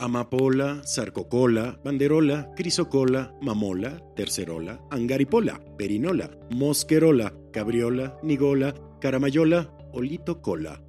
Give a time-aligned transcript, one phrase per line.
[0.00, 10.80] Amapola, Sarcocola, Banderola, Crisocola, Mamola, Tercerola, Angaripola, Perinola, Mosquerola, Cabriola, Nigola, Caramayola, Olito Cola.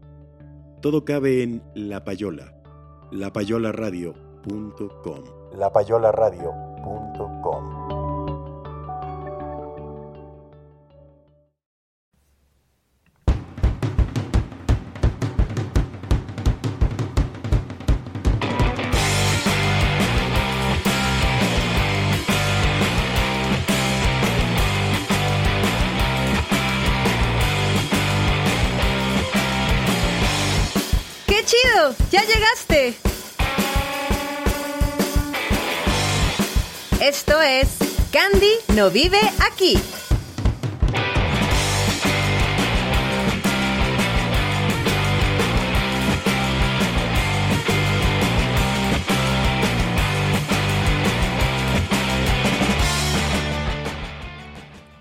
[0.82, 2.54] Todo cabe en La Payola.
[3.12, 5.24] lapayolaradio.com.
[5.58, 7.41] lapayolaradio.com.
[32.12, 32.96] ¡Ya llegaste!
[37.00, 37.68] Esto es
[38.12, 39.20] Candy no vive
[39.52, 39.78] aquí.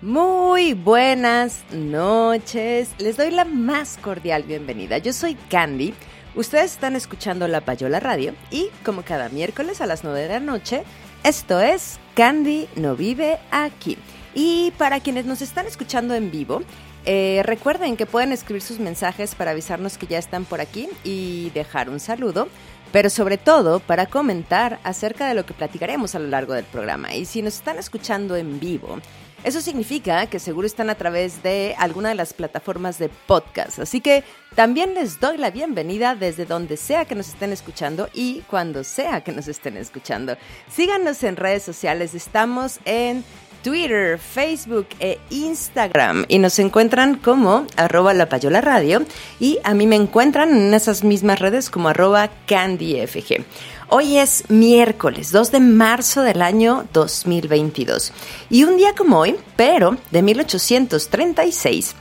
[0.01, 2.89] Muy buenas noches.
[2.97, 4.97] Les doy la más cordial bienvenida.
[4.97, 5.93] Yo soy Candy.
[6.33, 10.39] Ustedes están escuchando La Payola Radio y como cada miércoles a las 9 de la
[10.39, 10.83] noche,
[11.25, 13.97] esto es Candy no vive aquí.
[14.33, 16.61] Y para quienes nos están escuchando en vivo,
[17.05, 21.49] eh, recuerden que pueden escribir sus mensajes para avisarnos que ya están por aquí y
[21.49, 22.47] dejar un saludo,
[22.93, 27.13] pero sobre todo para comentar acerca de lo que platicaremos a lo largo del programa.
[27.13, 28.99] Y si nos están escuchando en vivo,
[29.43, 33.79] eso significa que seguro están a través de alguna de las plataformas de podcast.
[33.79, 34.23] Así que
[34.55, 39.21] también les doy la bienvenida desde donde sea que nos estén escuchando y cuando sea
[39.21, 40.37] que nos estén escuchando.
[40.71, 42.13] Síganos en redes sociales.
[42.13, 43.23] Estamos en
[43.63, 49.03] Twitter, Facebook e Instagram y nos encuentran como arroba la payola radio
[49.39, 53.45] y a mí me encuentran en esas mismas redes como arroba candyfg.
[53.93, 58.13] Hoy es miércoles 2 de marzo del año 2022
[58.49, 61.93] y un día como hoy, pero de 1836,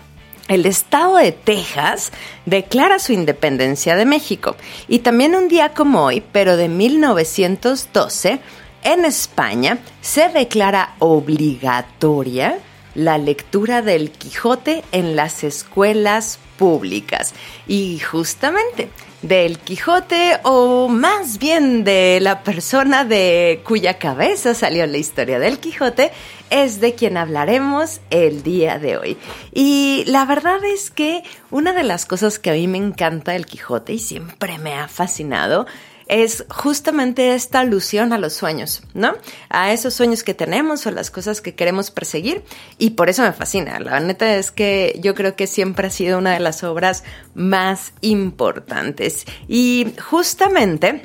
[0.46, 2.12] el estado de Texas
[2.46, 4.54] declara su independencia de México.
[4.86, 8.38] Y también un día como hoy, pero de 1912,
[8.84, 12.60] en España se declara obligatoria
[12.94, 17.34] la lectura del Quijote en las escuelas públicas.
[17.66, 18.90] Y justamente
[19.22, 25.58] del Quijote o más bien de la persona de cuya cabeza salió la historia del
[25.58, 26.10] Quijote
[26.48, 29.16] es de quien hablaremos el día de hoy.
[29.52, 33.46] Y la verdad es que una de las cosas que a mí me encanta del
[33.46, 35.66] Quijote y siempre me ha fascinado
[36.10, 39.14] es justamente esta alusión a los sueños, ¿no?
[39.48, 42.42] A esos sueños que tenemos o las cosas que queremos perseguir
[42.78, 43.78] y por eso me fascina.
[43.78, 47.04] La neta es que yo creo que siempre ha sido una de las obras
[47.34, 51.02] más importantes y justamente...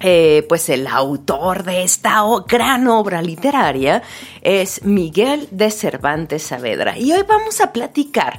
[0.00, 4.00] Eh, pues el autor de esta gran obra literaria
[4.42, 6.96] es Miguel de Cervantes Saavedra.
[6.96, 8.38] Y hoy vamos a platicar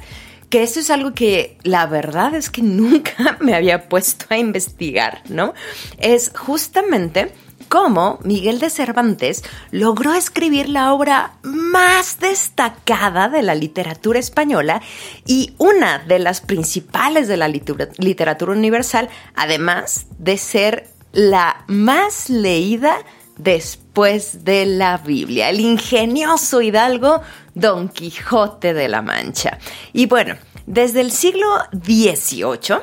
[0.50, 5.22] que esto es algo que la verdad es que nunca me había puesto a investigar,
[5.28, 5.54] ¿no?
[5.98, 7.32] Es justamente
[7.68, 14.82] cómo Miguel de Cervantes logró escribir la obra más destacada de la literatura española
[15.24, 22.98] y una de las principales de la literatura universal, además de ser la más leída
[23.38, 27.20] después de la Biblia, el ingenioso hidalgo
[27.54, 29.58] Don Quijote de la Mancha.
[29.92, 32.78] Y bueno, desde el siglo XVIII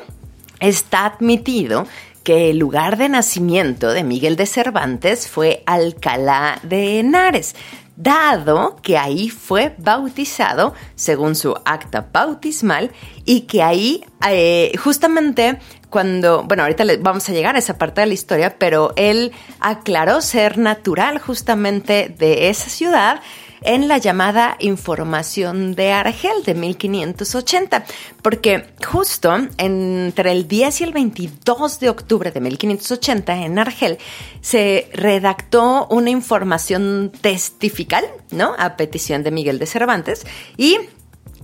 [0.60, 1.86] está admitido
[2.22, 7.56] que el lugar de nacimiento de Miguel de Cervantes fue Alcalá de Henares.
[7.98, 12.92] Dado que ahí fue bautizado según su acta bautismal
[13.24, 15.58] y que ahí eh, justamente
[15.90, 20.20] cuando, bueno, ahorita vamos a llegar a esa parte de la historia, pero él aclaró
[20.20, 23.20] ser natural justamente de esa ciudad
[23.62, 27.84] en la llamada Información de Argel de 1580,
[28.22, 33.98] porque justo entre el 10 y el 22 de octubre de 1580 en Argel
[34.40, 38.54] se redactó una información testifical, ¿no?
[38.58, 40.26] A petición de Miguel de Cervantes
[40.56, 40.78] y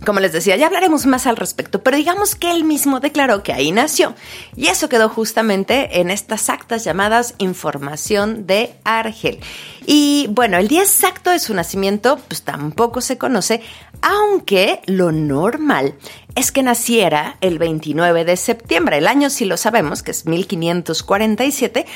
[0.04, 3.52] como les decía, ya hablaremos más al respecto, pero digamos que él mismo declaró que
[3.52, 4.14] ahí nació.
[4.56, 9.40] Y eso quedó justamente en estas actas llamadas Información de Argel.
[9.86, 13.60] Y bueno, el día exacto de su nacimiento pues tampoco se conoce,
[14.02, 15.94] aunque lo normal
[16.34, 18.98] es que naciera el 29 de septiembre.
[18.98, 21.86] El año sí lo sabemos, que es 1547,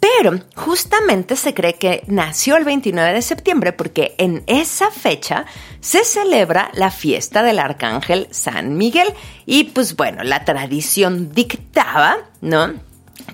[0.00, 5.46] pero justamente se cree que nació el 29 de septiembre porque en esa fecha
[5.80, 9.08] se celebra la fiesta del arcángel San Miguel.
[9.46, 12.74] Y pues bueno, la tradición dictaba, ¿no?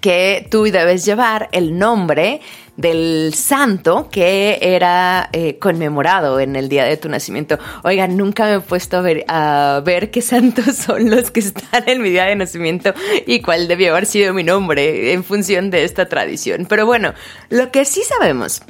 [0.00, 2.40] Que tú debes llevar el nombre
[2.80, 7.58] del santo que era eh, conmemorado en el día de tu nacimiento.
[7.82, 11.86] Oigan, nunca me he puesto a ver, a ver qué santos son los que están
[11.88, 12.94] en mi día de nacimiento
[13.26, 16.66] y cuál debió haber sido mi nombre en función de esta tradición.
[16.66, 17.12] Pero bueno,
[17.50, 18.62] lo que sí sabemos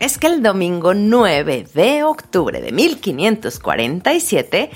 [0.00, 4.70] es que el domingo 9 de octubre de 1547,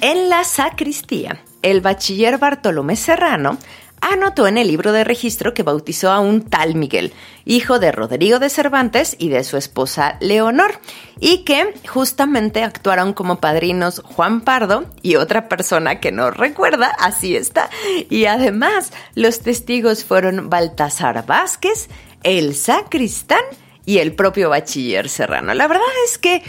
[0.00, 3.58] en la sacristía, el bachiller Bartolomé Serrano
[4.02, 7.12] anotó en el libro de registro que bautizó a un tal Miguel,
[7.44, 10.72] hijo de Rodrigo de Cervantes y de su esposa Leonor,
[11.20, 17.36] y que justamente actuaron como padrinos Juan Pardo y otra persona que no recuerda, así
[17.36, 17.70] está,
[18.10, 21.88] y además los testigos fueron Baltasar Vázquez,
[22.24, 23.44] el sacristán
[23.86, 25.54] y el propio bachiller Serrano.
[25.54, 26.42] La verdad es que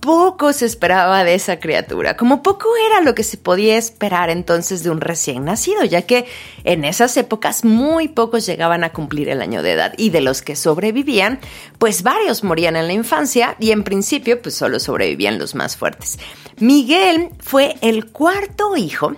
[0.00, 4.82] poco se esperaba de esa criatura, como poco era lo que se podía esperar entonces
[4.82, 6.26] de un recién nacido, ya que
[6.64, 10.42] en esas épocas muy pocos llegaban a cumplir el año de edad y de los
[10.42, 11.40] que sobrevivían,
[11.78, 16.18] pues varios morían en la infancia y en principio pues solo sobrevivían los más fuertes.
[16.58, 19.14] Miguel fue el cuarto hijo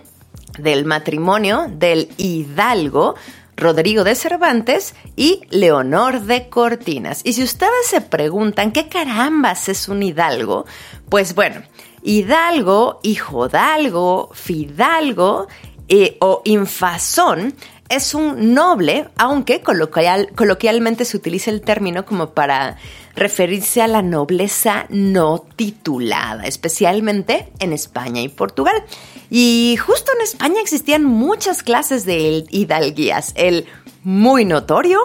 [0.58, 3.14] del matrimonio del hidalgo
[3.60, 7.20] Rodrigo de Cervantes y Leonor de Cortinas.
[7.24, 10.66] Y si ustedes se preguntan qué carambas es un hidalgo,
[11.08, 11.62] pues bueno,
[12.02, 15.46] hidalgo, hijodalgo, fidalgo
[15.88, 17.54] eh, o infazón
[17.90, 22.76] es un noble, aunque coloquialmente se utiliza el término como para
[23.16, 28.84] referirse a la nobleza no titulada, especialmente en España y Portugal.
[29.30, 33.66] Y justo en España existían muchas clases de hidalguías, el
[34.02, 35.02] muy notorio,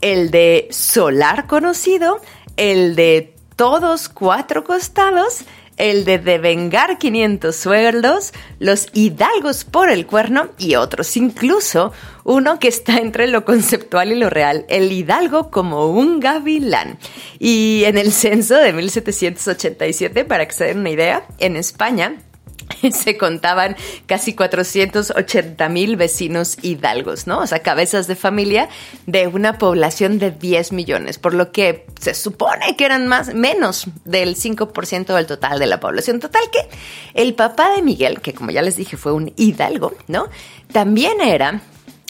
[0.00, 2.20] el de solar conocido,
[2.56, 5.44] el de todos cuatro costados,
[5.76, 11.92] el de devengar 500 sueldos, los hidalgos por el cuerno y otros, incluso
[12.24, 16.98] uno que está entre lo conceptual y lo real, el hidalgo como un gavilán.
[17.38, 22.16] Y en el censo de 1787, para que se den una idea, en España
[22.92, 23.76] se contaban
[24.06, 27.40] casi 480 mil vecinos hidalgos, ¿no?
[27.40, 28.68] O sea, cabezas de familia
[29.06, 33.86] de una población de 10 millones, por lo que se supone que eran más, menos
[34.04, 36.20] del 5% del total de la población.
[36.20, 36.68] Total que
[37.14, 40.28] el papá de Miguel, que como ya les dije fue un hidalgo, ¿no?
[40.72, 41.62] También era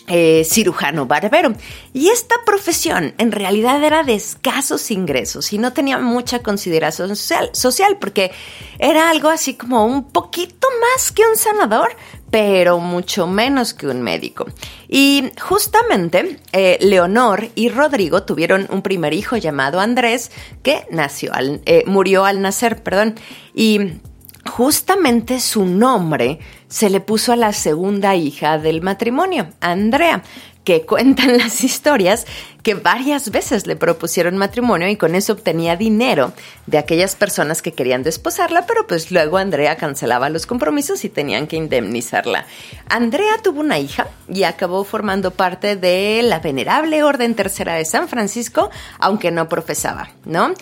[0.09, 1.53] eh, cirujano barbero.
[1.93, 7.99] Y esta profesión en realidad era de escasos ingresos y no tenía mucha consideración social,
[8.01, 8.33] porque
[8.79, 11.95] era algo así como un poquito más que un sanador,
[12.31, 14.47] pero mucho menos que un médico.
[14.89, 20.31] Y justamente eh, Leonor y Rodrigo tuvieron un primer hijo llamado Andrés
[20.63, 23.15] que nació al, eh, murió al nacer, perdón.
[23.55, 24.01] Y
[24.49, 30.23] justamente su nombre se le puso a la segunda hija del matrimonio, Andrea,
[30.65, 32.27] que cuentan las historias
[32.63, 36.33] que varias veces le propusieron matrimonio y con eso obtenía dinero
[36.67, 41.47] de aquellas personas que querían desposarla, pero pues luego Andrea cancelaba los compromisos y tenían
[41.47, 42.45] que indemnizarla.
[42.89, 48.09] Andrea tuvo una hija y acabó formando parte de la venerable Orden Tercera de San
[48.09, 50.53] Francisco, aunque no profesaba, ¿no?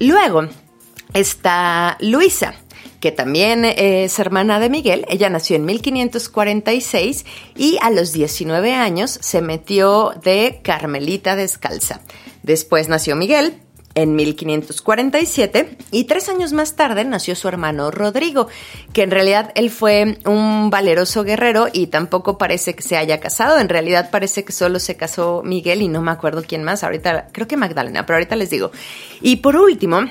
[0.00, 0.48] Luego
[1.14, 2.54] está Luisa
[3.04, 5.04] que también es hermana de Miguel.
[5.10, 12.00] Ella nació en 1546 y a los 19 años se metió de Carmelita descalza.
[12.42, 13.60] Después nació Miguel,
[13.94, 18.48] en 1547 y tres años más tarde nació su hermano Rodrigo,
[18.94, 23.58] que en realidad él fue un valeroso guerrero y tampoco parece que se haya casado,
[23.58, 27.28] en realidad parece que solo se casó Miguel y no me acuerdo quién más, ahorita
[27.32, 28.70] creo que Magdalena, pero ahorita les digo.
[29.20, 30.08] Y por último,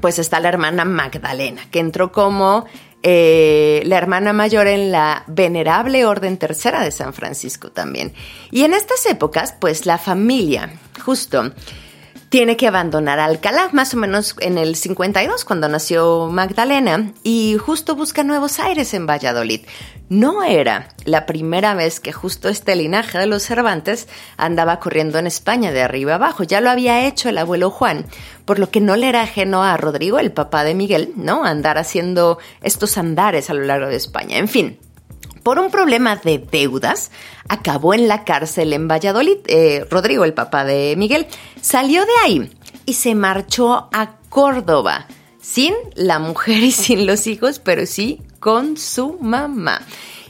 [0.00, 2.66] pues está la hermana Magdalena, que entró como
[3.02, 8.14] eh, la hermana mayor en la venerable Orden Tercera de San Francisco también.
[8.50, 10.72] Y en estas épocas, pues la familia,
[11.04, 11.52] justo,
[12.34, 17.94] tiene que abandonar Alcalá, más o menos en el 52, cuando nació Magdalena, y justo
[17.94, 19.60] busca nuevos aires en Valladolid.
[20.08, 25.28] No era la primera vez que justo este linaje de los Cervantes andaba corriendo en
[25.28, 28.04] España de arriba abajo, ya lo había hecho el abuelo Juan,
[28.44, 31.44] por lo que no le era ajeno a Rodrigo, el papá de Miguel, ¿no?
[31.44, 34.38] Andar haciendo estos andares a lo largo de España.
[34.38, 34.80] En fin,
[35.44, 37.12] por un problema de deudas,
[37.48, 39.38] acabó en la cárcel en Valladolid.
[39.46, 41.28] Eh, Rodrigo, el papá de Miguel,
[41.60, 42.50] salió de ahí
[42.86, 45.06] y se marchó a Córdoba,
[45.40, 49.80] sin la mujer y sin los hijos, pero sí con su mamá.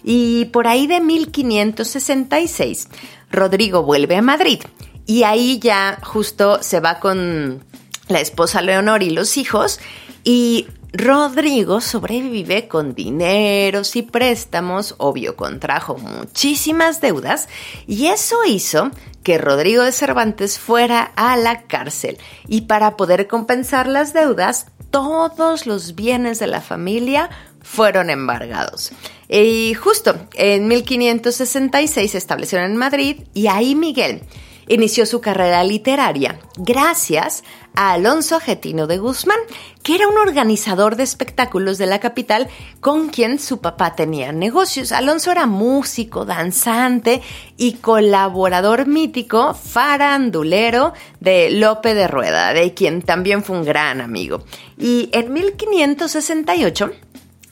[0.03, 2.89] Y por ahí de 1566,
[3.31, 4.61] Rodrigo vuelve a Madrid
[5.07, 7.65] y ahí ya justo se va con
[8.09, 9.81] la esposa Leonor y los hijos
[10.25, 17.49] y Rodrigo sobrevive con dineros y préstamos, obvio contrajo muchísimas deudas
[17.89, 18.93] y eso hizo
[19.25, 25.67] que Rodrigo de Cervantes fuera a la cárcel y para poder compensar las deudas todos
[25.67, 27.29] los bienes de la familia
[27.61, 28.93] fueron embargados.
[29.29, 34.23] Y justo en 1566 se establecieron en Madrid y ahí Miguel
[34.69, 37.45] inició su carrera literaria gracias
[37.75, 39.39] a Alonso Getino de Guzmán,
[39.83, 42.49] que era un organizador de espectáculos de la capital
[42.81, 44.93] con quien su papá tenía negocios.
[44.93, 47.21] Alonso era músico, danzante
[47.57, 54.45] y colaborador mítico, farandulero de Lope de Rueda, de quien también fue un gran amigo.
[54.79, 56.93] Y en 1568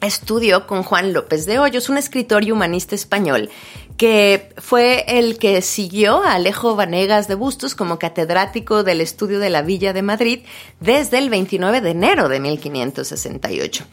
[0.00, 3.50] estudió con Juan López de Hoyos, un escritor y humanista español
[4.02, 9.48] que fue el que siguió a Alejo Vanegas de Bustos como catedrático del estudio de
[9.48, 10.40] la Villa de Madrid
[10.80, 13.84] desde el 29 de enero de 1568.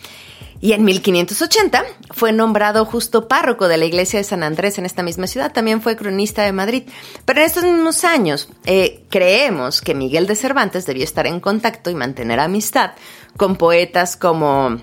[0.61, 5.03] Y en 1580 fue nombrado justo párroco de la iglesia de San Andrés en esta
[5.03, 5.53] misma ciudad.
[5.53, 6.83] También fue cronista de Madrid.
[7.25, 11.91] Pero en estos mismos años eh, creemos que Miguel de Cervantes debió estar en contacto
[11.91, 12.93] y mantener amistad
[13.37, 14.79] con poetas como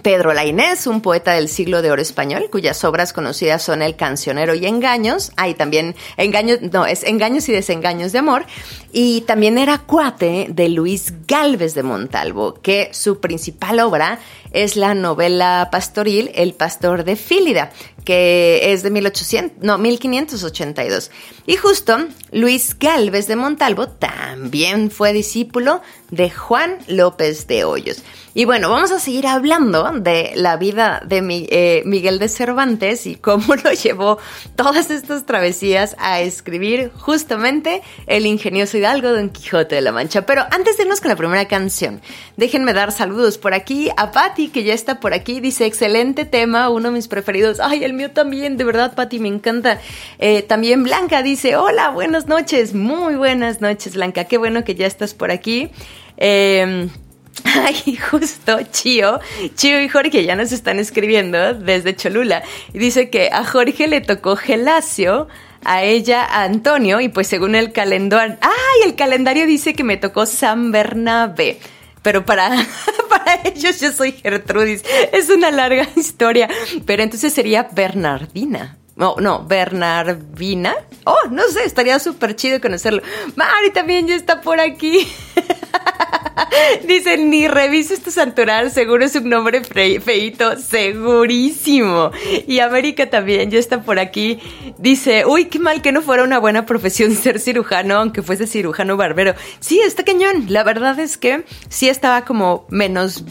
[0.00, 4.54] Pedro Lainés, un poeta del siglo de oro español, cuyas obras conocidas son El cancionero
[4.54, 5.32] y Engaños.
[5.36, 8.46] Hay también Engaños, no, es Engaños y desengaños de amor.
[8.92, 14.18] Y también era cuate de Luis Galvez de Montalvo, que su principal obra
[14.52, 17.70] es la novela pastoril El pastor de Fílida,
[18.04, 21.10] que es de 1800, no, 1582.
[21.46, 21.98] Y justo
[22.30, 28.02] Luis Galvez de Montalvo también fue discípulo de Juan López de Hoyos.
[28.34, 31.18] Y bueno, vamos a seguir hablando de la vida de
[31.50, 34.18] eh, Miguel de Cervantes y cómo lo llevó
[34.56, 40.24] todas estas travesías a escribir justamente el ingenioso Hidalgo Don Quijote de la Mancha.
[40.24, 42.00] Pero antes de irnos con la primera canción,
[42.38, 45.40] déjenme dar saludos por aquí a Patti, que ya está por aquí.
[45.40, 47.60] Dice, excelente tema, uno de mis preferidos.
[47.60, 49.80] Ay, el mío también, de verdad, Patti, me encanta.
[50.18, 54.24] Eh, también Blanca dice, hola, buenas noches, muy buenas noches, Blanca.
[54.24, 55.70] Qué bueno que ya estás por aquí.
[56.16, 56.88] Eh,
[57.44, 59.20] Ay, justo, Chio,
[59.54, 62.42] Chio y Jorge ya nos están escribiendo desde Cholula.
[62.72, 65.28] Y dice que a Jorge le tocó Gelacio,
[65.64, 68.88] a ella a Antonio, y pues según el calendario, ¡ay!
[68.88, 71.58] El calendario dice que me tocó San Bernabé.
[72.02, 72.50] Pero para,
[73.08, 74.82] para ellos yo soy Gertrudis.
[75.12, 76.48] Es una larga historia.
[76.84, 78.78] Pero entonces sería Bernardina.
[78.94, 80.74] No, no, Bernardina.
[81.04, 83.02] Oh, no sé, estaría súper chido conocerlo.
[83.36, 85.08] Mari también ya está por aquí.
[86.86, 92.10] Dicen, ni reviso este santoral, seguro es un nombre feito, segurísimo.
[92.46, 94.38] Y América también ya está por aquí.
[94.78, 98.96] Dice, uy, qué mal que no fuera una buena profesión ser cirujano, aunque fuese cirujano
[98.96, 99.34] barbero.
[99.60, 100.46] Sí, está cañón.
[100.48, 103.24] La verdad es que sí estaba como menos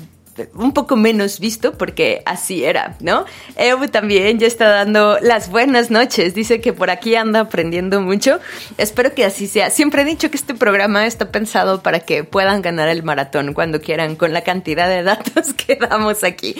[0.53, 3.25] un poco menos visto porque así era, ¿no?
[3.55, 8.39] Evo también ya está dando las buenas noches, dice que por aquí anda aprendiendo mucho.
[8.77, 9.69] Espero que así sea.
[9.69, 13.81] Siempre he dicho que este programa está pensado para que puedan ganar el maratón cuando
[13.81, 16.55] quieran con la cantidad de datos que damos aquí.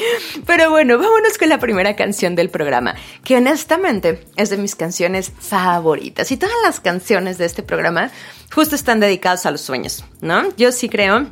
[0.45, 5.31] Pero bueno, vámonos con la primera canción del programa, que honestamente es de mis canciones
[5.39, 6.31] favoritas.
[6.31, 8.11] Y todas las canciones de este programa
[8.53, 10.55] justo están dedicadas a los sueños, ¿no?
[10.57, 11.27] Yo sí creo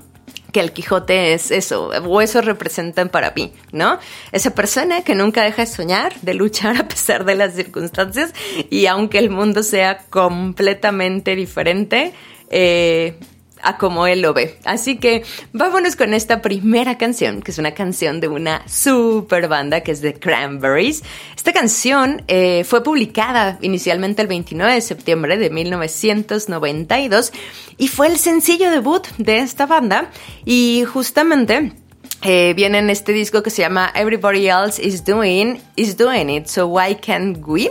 [0.51, 3.99] que el Quijote es eso, o eso representan para mí, ¿no?
[4.31, 8.33] Esa persona que nunca deja de soñar, de luchar a pesar de las circunstancias
[8.69, 12.13] y aunque el mundo sea completamente diferente,
[12.49, 13.19] eh,
[13.61, 14.57] a como él lo ve.
[14.65, 15.23] Así que
[15.53, 20.01] vámonos con esta primera canción, que es una canción de una super banda que es
[20.01, 21.03] The Cranberries.
[21.35, 27.31] Esta canción eh, fue publicada inicialmente el 29 de septiembre de 1992
[27.77, 30.11] y fue el sencillo debut de esta banda
[30.45, 31.73] y justamente...
[32.21, 36.47] Eh, viene en este disco que se llama Everybody Else is Doing, is doing It,
[36.47, 37.69] So Why Can't We?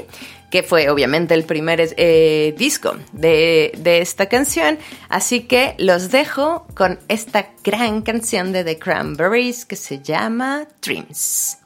[0.51, 4.79] Que fue obviamente el primer eh, disco de, de, esta canción.
[5.09, 11.59] Así que los dejo con esta gran canción de The Cranberries que se llama Dreams.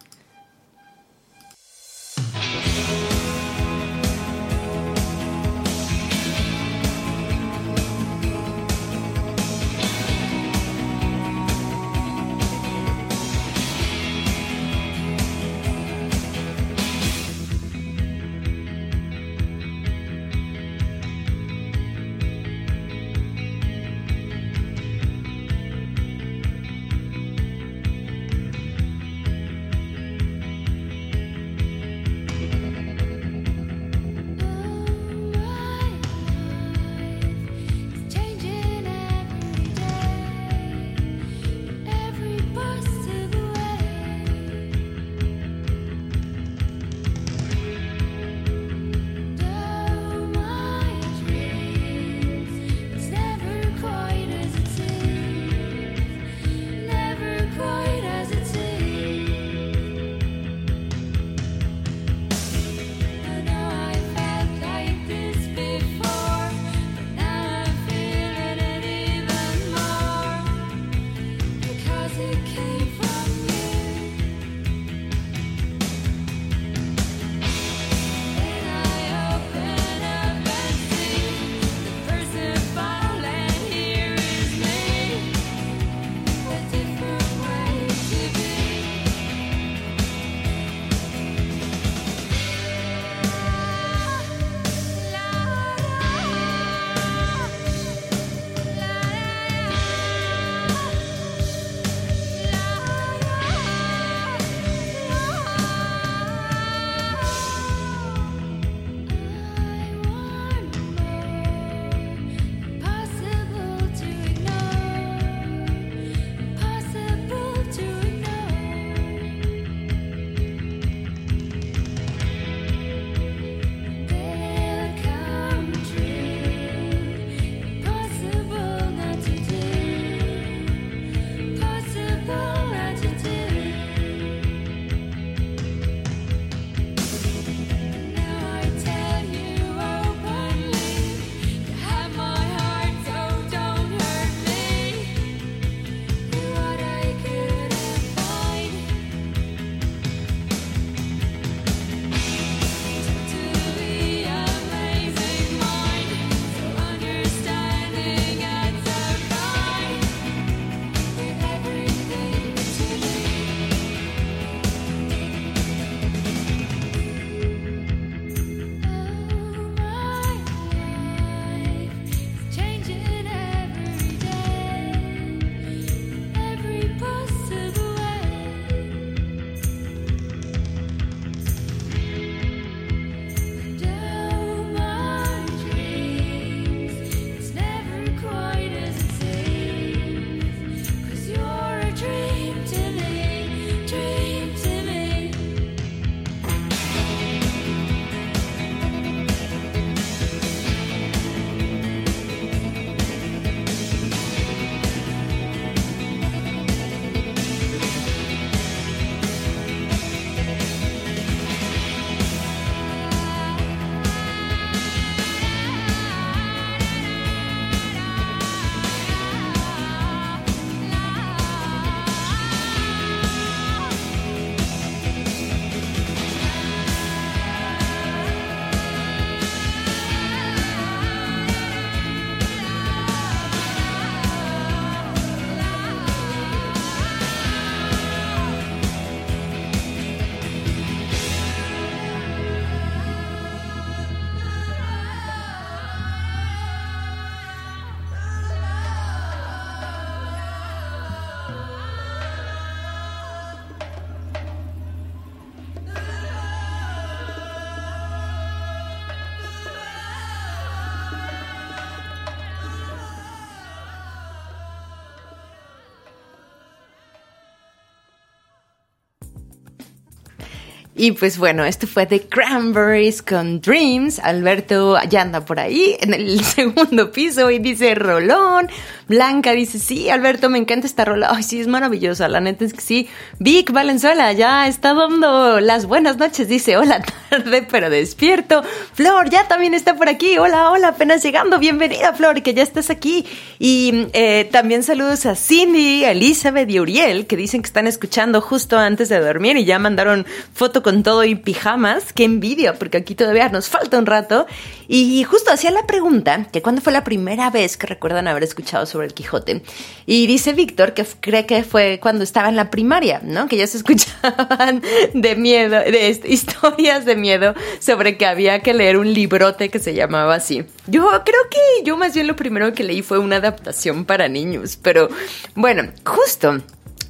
[271.03, 274.21] Y pues bueno, esto fue The Cranberries con Dreams.
[274.21, 278.69] Alberto ya anda por ahí en el segundo piso y dice Rolón.
[279.09, 281.31] Blanca dice, sí, Alberto, me encanta esta rola.
[281.33, 282.29] Ay, sí, es maravillosa.
[282.29, 283.09] La neta es que sí.
[283.41, 286.49] Vic Valenzuela ya está dando las buenas noches.
[286.49, 288.63] Dice, hola tarde, pero despierto.
[288.95, 290.39] Flor ya también está por aquí.
[290.39, 291.59] Hola, hola, apenas llegando.
[291.59, 293.27] Bienvenida, Flor, que ya estás aquí.
[293.59, 298.79] Y eh, también saludos a Cindy, Elizabeth y Uriel, que dicen que están escuchando justo
[298.79, 302.13] antes de dormir y ya mandaron foto con todo y pijamas.
[302.13, 304.47] Qué envidia, porque aquí todavía nos falta un rato.
[304.89, 308.85] Y justo hacía la pregunta, que cuándo fue la primera vez que recuerdan haber escuchado
[308.85, 309.63] sobre el Quijote.
[310.05, 313.49] Y dice Víctor que cree que fue cuando estaba en la primaria, ¿no?
[313.49, 314.83] Que ya se escuchaban
[315.15, 319.95] de miedo, de historias de miedo sobre que había que leer un librote que se
[319.95, 320.65] llamaba así.
[320.87, 324.79] Yo creo que yo más bien lo primero que leí fue una adaptación para niños,
[324.83, 325.09] pero
[325.55, 326.61] bueno, justo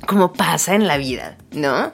[0.07, 1.93] como pasa en la vida, ¿no?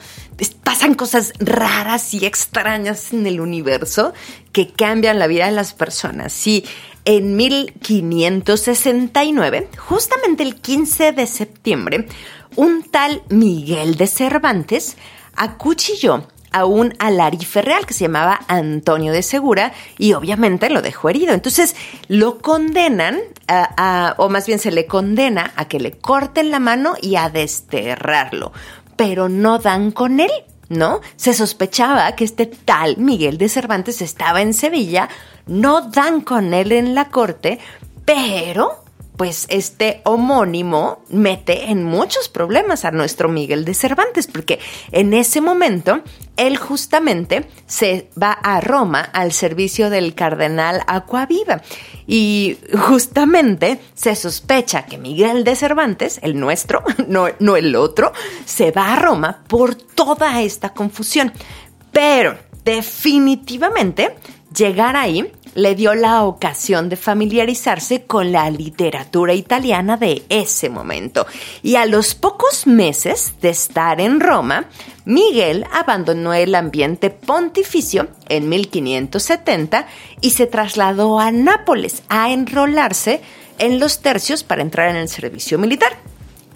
[0.63, 4.13] Pasan cosas raras y extrañas en el universo
[4.53, 6.33] que cambian la vida de las personas.
[6.33, 6.65] Sí,
[7.05, 12.09] en 1569, justamente el 15 de septiembre,
[12.57, 14.97] un tal Miguel de Cervantes
[15.35, 21.09] acuchilló a un alarife real que se llamaba Antonio de Segura y obviamente lo dejó
[21.11, 21.35] herido.
[21.35, 21.77] Entonces
[22.09, 23.19] lo condenan,
[24.17, 28.53] o más bien se le condena a que le corten la mano y a desterrarlo,
[28.97, 30.31] pero no dan con él.
[30.71, 31.01] ¿No?
[31.17, 35.09] Se sospechaba que este tal Miguel de Cervantes estaba en Sevilla,
[35.47, 37.59] no dan con él en la corte,
[38.05, 38.85] pero
[39.19, 44.61] pues este homónimo mete en muchos problemas a nuestro Miguel de Cervantes, porque
[44.93, 46.03] en ese momento
[46.37, 51.61] él justamente se va a Roma al servicio del cardenal Aquaviva
[52.07, 58.13] y justamente se sospecha que Miguel de Cervantes, el nuestro, no, no el otro,
[58.45, 61.33] se va a Roma por toda esta confusión.
[61.91, 64.15] Pero definitivamente
[64.55, 71.27] llegar ahí le dio la ocasión de familiarizarse con la literatura italiana de ese momento.
[71.63, 74.67] Y a los pocos meses de estar en Roma,
[75.05, 79.87] Miguel abandonó el ambiente pontificio en 1570
[80.21, 83.21] y se trasladó a Nápoles a enrolarse
[83.59, 85.97] en los tercios para entrar en el servicio militar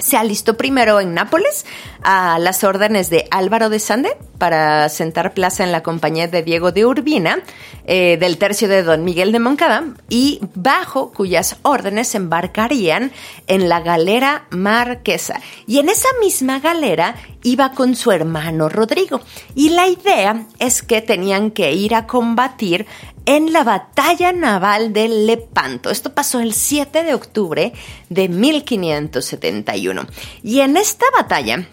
[0.02, 1.64] se alistó primero en Nápoles
[2.04, 6.72] a las órdenes de Álvaro de Sande para sentar plaza en la compañía de Diego
[6.72, 7.38] de Urbina,
[7.84, 13.12] eh, del tercio de Don Miguel de Moncada, y bajo cuyas órdenes embarcarían
[13.46, 15.40] en la galera marquesa.
[15.66, 19.20] Y en esa misma galera iba con su hermano Rodrigo.
[19.54, 22.86] Y la idea es que tenían que ir a combatir
[23.26, 25.90] en la batalla naval de Lepanto.
[25.90, 27.72] Esto pasó el 7 de octubre
[28.08, 30.06] de 1571.
[30.42, 31.68] Y en esta batalla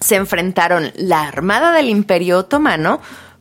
[0.00, 3.00] se enfrentaron la Armada del Imperio Otomano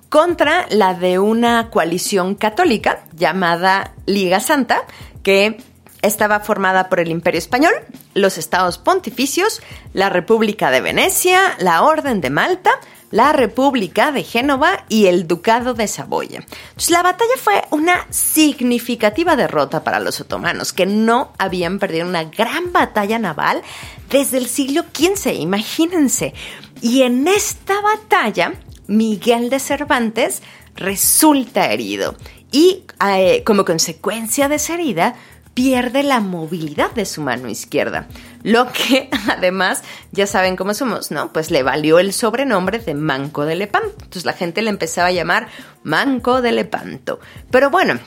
[0.10, 4.84] contra la de una coalición católica llamada Liga Santa,
[5.24, 5.58] que
[6.02, 7.74] estaba formada por el Imperio Español,
[8.14, 9.62] los Estados Pontificios,
[9.94, 12.72] la República de Venecia, la Orden de Malta,
[13.12, 16.44] la República de Génova y el Ducado de Saboya.
[16.90, 22.72] la batalla fue una significativa derrota para los otomanos, que no habían perdido una gran
[22.72, 23.62] batalla naval
[24.10, 26.34] desde el siglo XV, imagínense.
[26.82, 28.54] Y en esta batalla,
[28.88, 30.42] Miguel de Cervantes
[30.76, 32.16] resulta herido
[32.52, 35.16] y eh, como consecuencia de esa herida,
[35.54, 38.08] pierde la movilidad de su mano izquierda,
[38.44, 41.34] lo que además ya saben cómo somos, ¿no?
[41.34, 43.96] Pues le valió el sobrenombre de Manco de Lepanto.
[43.96, 45.48] Entonces la gente le empezaba a llamar
[45.84, 47.20] Manco de Lepanto.
[47.52, 48.00] Pero bueno,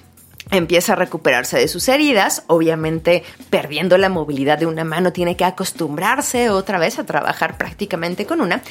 [0.51, 5.45] empieza a recuperarse de sus heridas, obviamente perdiendo la movilidad de una mano, tiene que
[5.45, 8.63] acostumbrarse otra vez a trabajar prácticamente con una.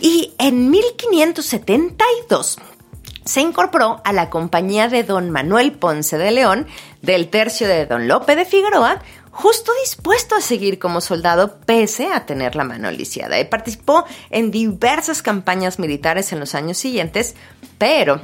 [0.00, 2.58] Y en 1572
[3.24, 6.66] se incorporó a la compañía de don Manuel Ponce de León,
[7.02, 12.26] del tercio de don Lope de Figueroa, justo dispuesto a seguir como soldado pese a
[12.26, 13.38] tener la mano lisiada.
[13.38, 17.34] Y participó en diversas campañas militares en los años siguientes,
[17.76, 18.20] pero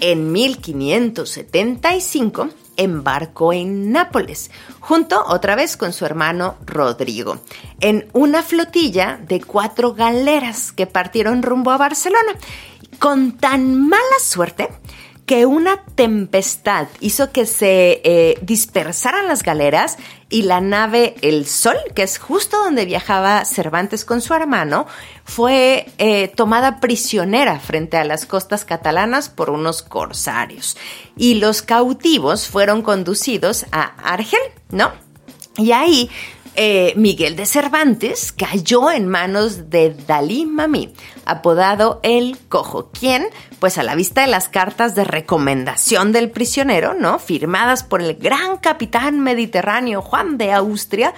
[0.00, 7.38] en 1575 embarcó en Nápoles, junto otra vez con su hermano Rodrigo,
[7.80, 12.32] en una flotilla de cuatro galeras que partieron rumbo a Barcelona.
[12.98, 14.68] Con tan mala suerte
[15.26, 19.96] que una tempestad hizo que se eh, dispersaran las galeras
[20.30, 24.86] y la nave El Sol, que es justo donde viajaba Cervantes con su hermano,
[25.24, 30.76] fue eh, tomada prisionera frente a las costas catalanas por unos corsarios.
[31.16, 34.92] Y los cautivos fueron conducidos a Argel, ¿no?
[35.56, 36.08] Y ahí
[36.56, 40.92] eh, Miguel de Cervantes cayó en manos de Dalí Mami,
[41.24, 43.28] apodado el Cojo, quien,
[43.60, 47.18] pues a la vista de las cartas de recomendación del prisionero, ¿no?
[47.18, 51.12] Firmadas por el gran capitán mediterráneo Juan de Austria,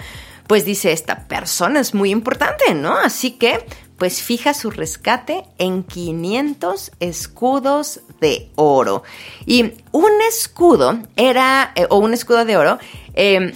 [0.47, 2.97] pues dice, esta persona es muy importante, ¿no?
[2.97, 3.65] Así que,
[3.97, 9.03] pues fija su rescate en 500 escudos de oro.
[9.45, 12.79] Y un escudo era, eh, o un escudo de oro,
[13.13, 13.53] eh,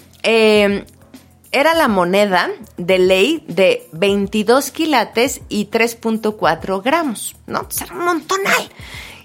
[1.53, 7.67] era la moneda de ley de 22 quilates y 3.4 gramos, ¿no?
[7.81, 8.69] era un montonal.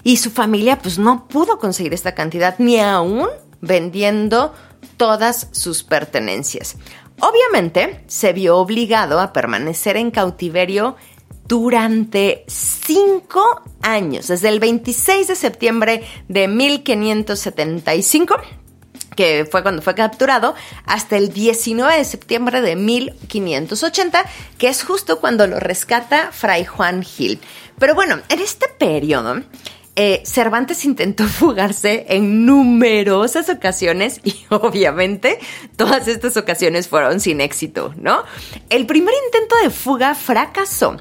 [0.05, 3.29] Y su familia pues no pudo conseguir esta cantidad ni aún
[3.61, 4.55] vendiendo
[4.97, 6.77] todas sus pertenencias.
[7.21, 10.97] Obviamente se vio obligado a permanecer en cautiverio
[11.49, 18.37] durante cinco años, desde el 26 de septiembre de 1575
[19.19, 20.55] que fue cuando fue capturado,
[20.87, 24.25] hasta el 19 de septiembre de 1580,
[24.59, 27.41] que es justo cuando lo rescata Fray Juan Gil.
[27.81, 29.43] Pero bueno, en este periodo,
[29.97, 35.41] eh, Cervantes intentó fugarse en numerosas ocasiones y obviamente
[35.75, 38.23] todas estas ocasiones fueron sin éxito, ¿no?
[38.71, 40.97] El primer intento de fuga fracasó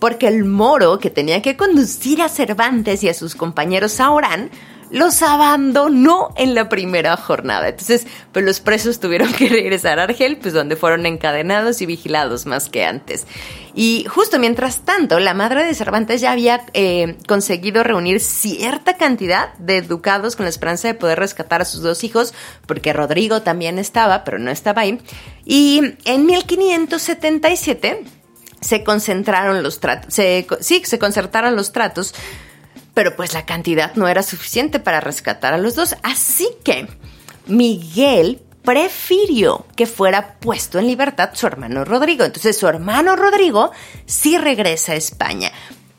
[0.00, 4.50] porque el moro que tenía que conducir a Cervantes y a sus compañeros a Orán
[4.90, 7.68] los abandonó en la primera jornada.
[7.68, 12.46] Entonces, pues los presos tuvieron que regresar a Argel, pues donde fueron encadenados y vigilados
[12.46, 13.26] más que antes.
[13.74, 19.54] Y justo mientras tanto, la madre de Cervantes ya había eh, conseguido reunir cierta cantidad
[19.54, 22.34] de ducados con la esperanza de poder rescatar a sus dos hijos,
[22.66, 25.00] porque Rodrigo también estaba, pero no estaba ahí.
[25.44, 28.04] Y en 1577
[28.60, 32.14] se concentraron los tratos, sí, se concertaron los tratos
[32.94, 35.96] pero pues la cantidad no era suficiente para rescatar a los dos.
[36.02, 36.88] Así que
[37.46, 42.24] Miguel prefirió que fuera puesto en libertad su hermano Rodrigo.
[42.24, 43.70] Entonces su hermano Rodrigo
[44.06, 45.50] sí regresa a España.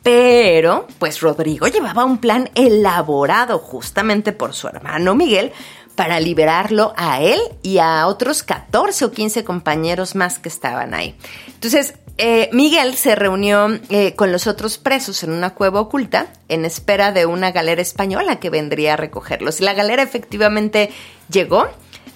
[0.03, 5.51] Pero, pues Rodrigo llevaba un plan elaborado justamente por su hermano Miguel
[5.95, 11.15] para liberarlo a él y a otros 14 o 15 compañeros más que estaban ahí.
[11.47, 16.65] Entonces, eh, Miguel se reunió eh, con los otros presos en una cueva oculta en
[16.65, 19.59] espera de una galera española que vendría a recogerlos.
[19.61, 20.91] La galera efectivamente
[21.29, 21.67] llegó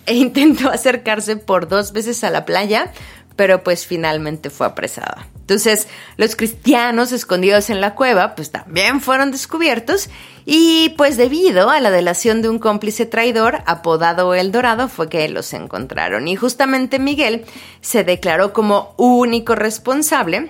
[0.06, 2.92] e intentó acercarse por dos veces a la playa,
[3.36, 5.28] pero pues finalmente fue apresada.
[5.41, 10.10] Entonces, los cristianos escondidos en la cueva, pues también fueron descubiertos
[10.45, 15.28] y pues debido a la delación de un cómplice traidor apodado El Dorado fue que
[15.30, 16.28] los encontraron.
[16.28, 17.45] Y justamente Miguel
[17.82, 20.50] se declaró como único responsable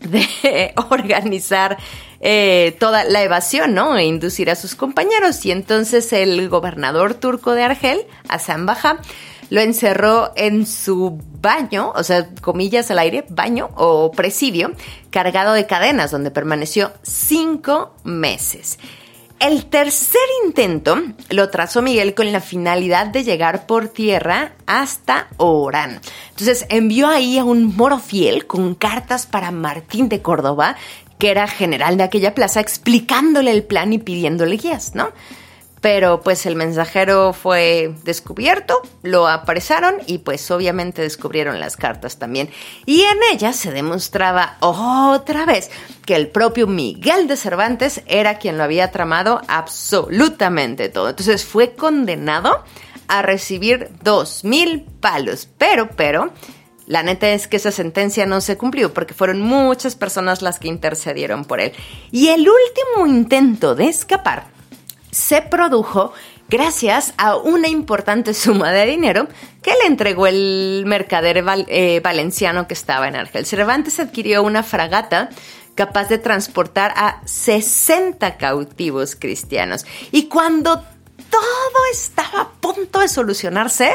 [0.00, 1.78] de organizar
[2.20, 3.96] eh, toda la evasión, ¿no?
[3.96, 5.44] E inducir a sus compañeros.
[5.46, 9.00] Y entonces el gobernador turco de Argel, Hassan Baja,
[9.50, 14.72] lo encerró en su baño, o sea, comillas al aire, baño o presidio,
[15.10, 18.78] cargado de cadenas, donde permaneció cinco meses.
[19.40, 20.96] El tercer intento
[21.30, 26.00] lo trazó Miguel con la finalidad de llegar por tierra hasta Orán.
[26.30, 30.76] Entonces envió ahí a un moro fiel con cartas para Martín de Córdoba,
[31.18, 35.10] que era general de aquella plaza, explicándole el plan y pidiéndole guías, ¿no?
[35.80, 42.50] Pero pues el mensajero fue descubierto, lo apresaron y pues obviamente descubrieron las cartas también.
[42.86, 45.70] Y en ellas se demostraba otra vez
[46.04, 51.10] que el propio Miguel de Cervantes era quien lo había tramado absolutamente todo.
[51.10, 52.64] Entonces fue condenado
[53.06, 56.32] a recibir dos mil palos, pero, pero...
[56.86, 60.68] La neta es que esa sentencia no se cumplió porque fueron muchas personas las que
[60.68, 61.74] intercedieron por él.
[62.10, 64.46] Y el último intento de escapar
[65.18, 66.12] se produjo
[66.48, 69.26] gracias a una importante suma de dinero
[69.62, 73.44] que le entregó el mercader eh, valenciano que estaba en Argel.
[73.44, 75.28] Cervantes adquirió una fragata
[75.74, 79.86] capaz de transportar a 60 cautivos cristianos.
[80.12, 80.76] Y cuando
[81.30, 83.90] todo estaba a punto de solucionarse,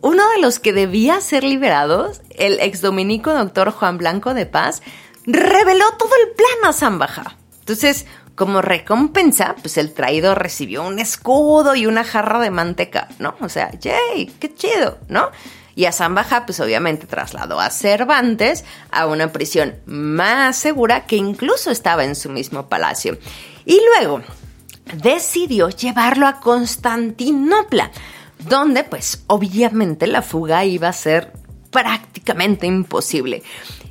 [0.00, 4.82] uno de los que debía ser liberados, el exdominico doctor Juan Blanco de Paz,
[5.26, 7.36] reveló todo el plan a Zambaja.
[7.60, 13.34] Entonces, como recompensa, pues el traidor recibió un escudo y una jarra de manteca, ¿no?
[13.40, 14.26] O sea, ¡yay!
[14.38, 14.98] ¡Qué chido!
[15.08, 15.30] ¿no?
[15.74, 21.70] Y a Zambaja, pues obviamente trasladó a Cervantes a una prisión más segura que incluso
[21.70, 23.18] estaba en su mismo palacio.
[23.64, 24.22] Y luego
[24.94, 27.90] decidió llevarlo a Constantinopla,
[28.38, 31.32] donde pues obviamente la fuga iba a ser
[31.70, 33.42] prácticamente imposible.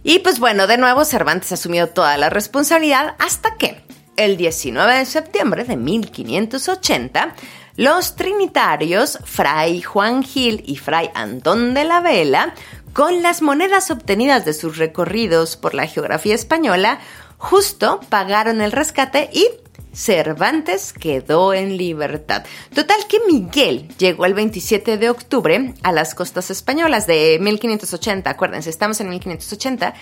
[0.04, 3.84] Y pues bueno, de nuevo Cervantes asumió toda la responsabilidad hasta que
[4.26, 7.36] el 19 de septiembre de 1580,
[7.76, 12.54] los trinitarios Fray Juan Gil y Fray Antón de la Vela
[12.94, 17.00] con las monedas obtenidas de sus recorridos por la geografía española,
[17.38, 19.48] justo pagaron el rescate y
[19.94, 22.44] Cervantes quedó en libertad.
[22.74, 28.70] Total que Miguel llegó el 27 de octubre a las costas españolas de 1580, acuérdense,
[28.70, 29.94] estamos en 1580.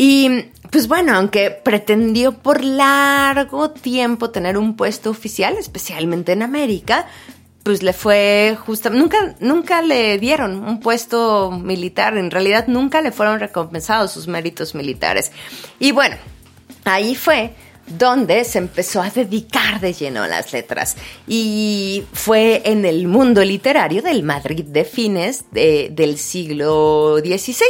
[0.00, 7.08] Y pues bueno, aunque pretendió por largo tiempo tener un puesto oficial, especialmente en América,
[7.64, 13.10] pues le fue justo, nunca, nunca le dieron un puesto militar, en realidad nunca le
[13.10, 15.32] fueron recompensados sus méritos militares.
[15.80, 16.14] Y bueno,
[16.84, 17.54] ahí fue
[17.88, 20.96] donde se empezó a dedicar de lleno a las letras.
[21.26, 27.64] Y fue en el mundo literario del Madrid de fines del siglo XVI.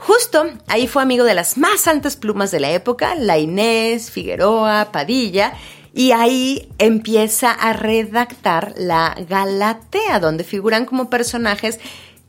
[0.00, 4.88] Justo ahí fue amigo de las más altas plumas de la época, la Inés, Figueroa,
[4.92, 5.52] Padilla,
[5.92, 11.80] y ahí empieza a redactar la Galatea, donde figuran como personajes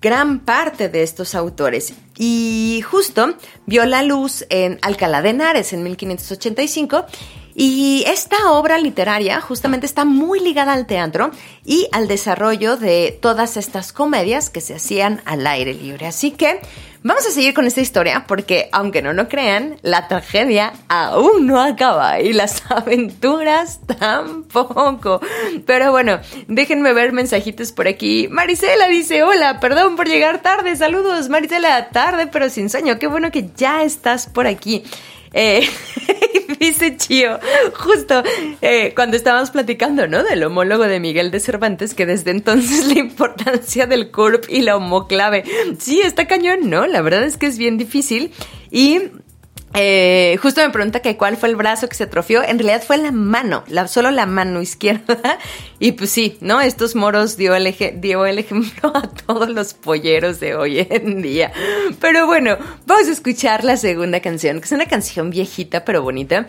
[0.01, 1.93] gran parte de estos autores.
[2.17, 7.05] Y justo vio la luz en Alcalá de Henares en 1585
[7.53, 11.31] y esta obra literaria justamente está muy ligada al teatro
[11.65, 16.07] y al desarrollo de todas estas comedias que se hacían al aire libre.
[16.07, 16.59] Así que
[17.03, 21.61] vamos a seguir con esta historia porque, aunque no lo crean, la tragedia aún no
[21.61, 25.21] acaba y las aventuras tampoco.
[25.65, 28.27] Pero bueno, déjenme ver mensajitos por aquí.
[28.29, 30.75] Marisela dice, hola, perdón por llegar tarde.
[30.75, 32.99] Saludos, Marisela, tarde pero sin sueño.
[32.99, 34.83] Qué bueno que ya estás por aquí.
[35.33, 35.61] Eh,
[36.59, 37.39] dice Chio,
[37.75, 38.23] justo
[38.61, 40.23] eh, cuando estábamos platicando, ¿no?
[40.23, 44.75] Del homólogo de Miguel de Cervantes, que desde entonces la importancia del CURP y la
[44.75, 45.43] homoclave.
[45.79, 46.85] Sí, está cañón, ¿no?
[46.87, 48.31] La verdad es que es bien difícil.
[48.69, 49.01] Y
[49.73, 52.43] eh, justo me pregunta que cuál fue el brazo que se atrofió.
[52.43, 55.19] En realidad fue la mano, la, solo la mano izquierda.
[55.79, 56.61] Y pues sí, ¿no?
[56.61, 61.51] Estos moros dio el, dio el ejemplo a todos los polleros de hoy en día.
[61.99, 62.55] Pero bueno,
[62.85, 66.45] vamos a escuchar la segunda canción, que es una canción viejita pero bonita.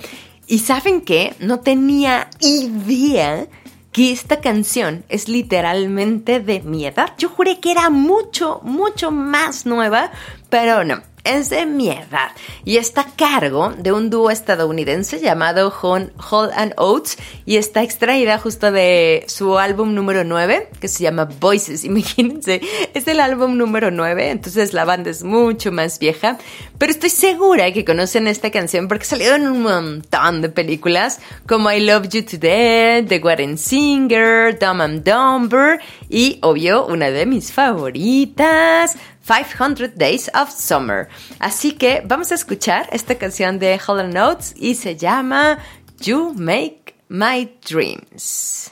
[0.46, 1.32] Y saben qué?
[1.38, 3.46] No tenía idea
[3.90, 7.14] que esta canción es literalmente de mi edad.
[7.16, 10.10] Yo juré que era mucho, mucho más nueva,
[10.50, 11.92] pero no es de mi
[12.64, 18.38] y está a cargo de un dúo estadounidense llamado Hall and Oates y está extraída
[18.38, 21.84] justo de su álbum número 9 que se llama Voices.
[21.92, 22.60] Imagínense,
[22.94, 26.38] es el álbum número 9, entonces la banda es mucho más vieja,
[26.78, 31.70] pero estoy segura que conocen esta canción porque salió en un montón de películas como
[31.70, 37.52] I Love You Today, The Warren Singer, Dumb and Dumber y obvio una de mis
[37.52, 41.08] favoritas, 500 Days of Summer.
[41.38, 45.58] Así que vamos a escuchar esta canción de Hollow Notes y se llama
[46.00, 48.71] You Make My Dreams.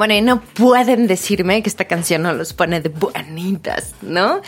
[0.00, 4.40] Bueno, y no pueden decirme que esta canción no los pone de bonitas, ¿no?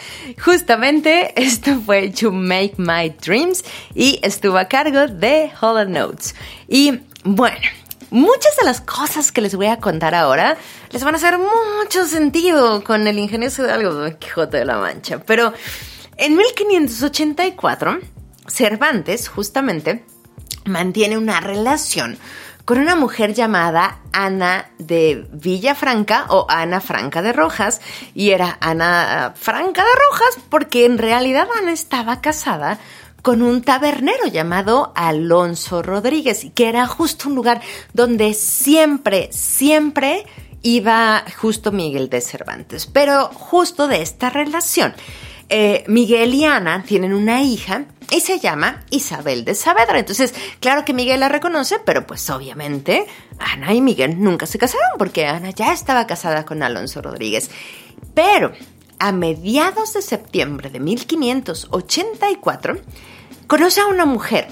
[0.43, 3.63] Justamente esto fue To Make My Dreams
[3.95, 6.35] y estuvo a cargo de Hollow Notes.
[6.69, 7.59] Y bueno,
[8.09, 10.57] muchas de las cosas que les voy a contar ahora
[10.91, 14.79] les van a hacer mucho sentido con el ingenioso de algo de Quijote de la
[14.79, 15.19] Mancha.
[15.19, 15.53] Pero
[16.17, 17.99] en 1584,
[18.47, 20.03] Cervantes justamente
[20.65, 22.17] mantiene una relación
[22.65, 27.81] con una mujer llamada Ana de Villafranca o Ana Franca de Rojas.
[28.15, 32.79] Y era Ana Franca de Rojas porque en realidad Ana estaba casada
[33.23, 37.61] con un tabernero llamado Alonso Rodríguez, que era justo un lugar
[37.93, 40.27] donde siempre, siempre
[40.63, 44.93] iba justo Miguel de Cervantes, pero justo de esta relación.
[45.55, 49.99] Eh, Miguel y Ana tienen una hija y se llama Isabel de Saavedra.
[49.99, 53.05] Entonces, claro que Miguel la reconoce, pero pues obviamente
[53.39, 57.51] Ana y Miguel nunca se casaron porque Ana ya estaba casada con Alonso Rodríguez.
[58.15, 58.53] Pero
[58.99, 62.79] a mediados de septiembre de 1584,
[63.47, 64.49] conoce a una mujer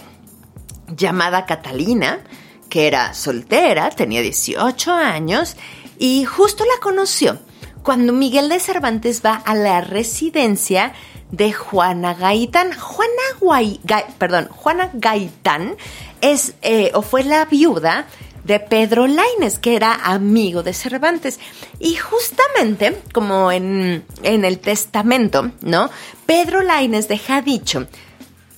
[0.95, 2.21] llamada Catalina,
[2.69, 5.57] que era soltera, tenía 18 años,
[5.99, 7.39] y justo la conoció
[7.83, 10.93] cuando Miguel de Cervantes va a la residencia
[11.31, 12.73] de Juana Gaitán.
[12.73, 13.73] Juana,
[14.19, 15.77] perdón, Juana Gaitán
[16.21, 18.07] es eh, o fue la viuda
[18.45, 21.39] de Pedro Laines, que era amigo de Cervantes.
[21.79, 25.91] Y justamente, como en, en el testamento, ¿no?
[26.27, 27.87] Pedro Laines deja dicho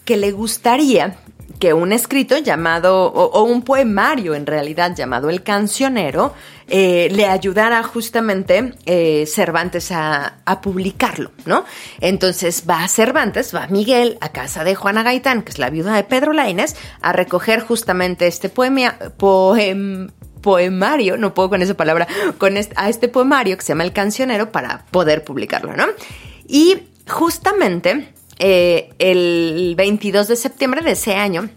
[0.05, 1.17] que le gustaría
[1.63, 6.35] que un escrito llamado, o, un poemario en realidad llamado El Cancionero,
[6.67, 11.65] eh, le ayudara justamente eh, Cervantes a, publicarlo, ¿no?
[12.01, 15.95] Entonces va a Cervantes, va Miguel a casa de Juana Gaitán, que es la viuda
[15.95, 18.97] de Pedro Lainez, a recoger justamente este poema,
[20.41, 22.09] poemario, no puedo con esa palabra,
[22.39, 25.87] con a este poemario que se llama El Cancionero para poder publicarlo, ¿no?
[26.49, 28.12] Y justamente
[28.45, 31.49] eh, el 22 de septiembre de ese año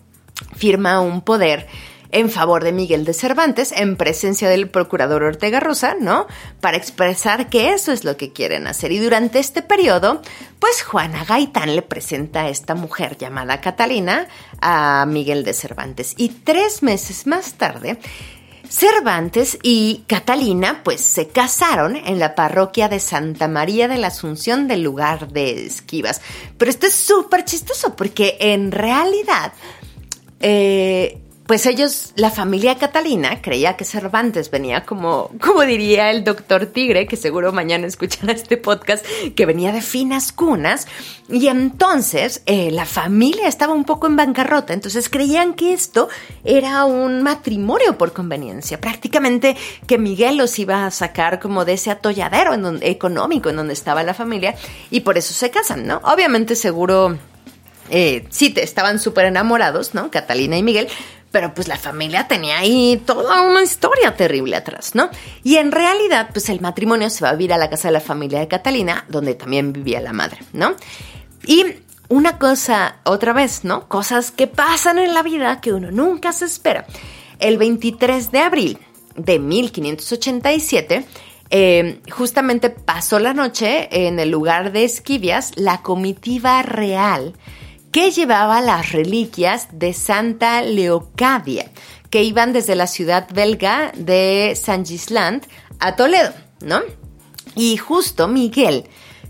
[0.56, 1.66] firma un poder
[2.12, 6.28] en favor de Miguel de Cervantes en presencia del procurador Ortega Rosa, ¿no?
[6.62, 8.92] Para expresar que eso es lo que quieren hacer.
[8.92, 10.22] Y durante este periodo,
[10.60, 14.28] pues Juana Gaitán le presenta a esta mujer llamada Catalina
[14.62, 16.14] a Miguel de Cervantes.
[16.18, 17.98] Y tres meses más tarde,
[18.70, 24.68] Cervantes y Catalina pues se casaron en la parroquia de Santa María de la Asunción
[24.68, 26.22] del lugar de Esquivas.
[26.58, 29.54] Pero esto es súper chistoso porque en realidad
[30.40, 36.66] eh, pues ellos, la familia Catalina, creía que Cervantes venía como, como diría el doctor
[36.66, 40.88] Tigre, que seguro mañana escuchará este podcast, que venía de finas cunas.
[41.30, 46.10] Y entonces eh, la familia estaba un poco en bancarrota, entonces creían que esto
[46.44, 51.92] era un matrimonio por conveniencia, prácticamente que Miguel los iba a sacar como de ese
[51.92, 54.56] atolladero económico en donde estaba la familia
[54.90, 56.02] y por eso se casan, ¿no?
[56.04, 57.18] Obviamente seguro...
[57.92, 60.10] Eh, sí, estaban súper enamorados, ¿no?
[60.10, 60.88] Catalina y Miguel,
[61.36, 65.10] pero pues la familia tenía ahí toda una historia terrible atrás, ¿no?
[65.44, 68.00] Y en realidad, pues el matrimonio se va a vivir a la casa de la
[68.00, 70.76] familia de Catalina, donde también vivía la madre, ¿no?
[71.46, 71.66] Y
[72.08, 73.90] una cosa, otra vez, ¿no?
[73.90, 76.86] Cosas que pasan en la vida que uno nunca se espera.
[77.40, 78.78] El 23 de abril
[79.18, 81.06] de 1587,
[81.50, 87.34] eh, justamente pasó la noche en el lugar de Esquivias la comitiva real
[87.96, 91.72] que llevaba las reliquias de Santa Leocadia,
[92.10, 95.48] que iban desde la ciudad belga de San Gisland
[95.80, 96.82] a Toledo, ¿no?
[97.56, 98.84] Y justo Miguel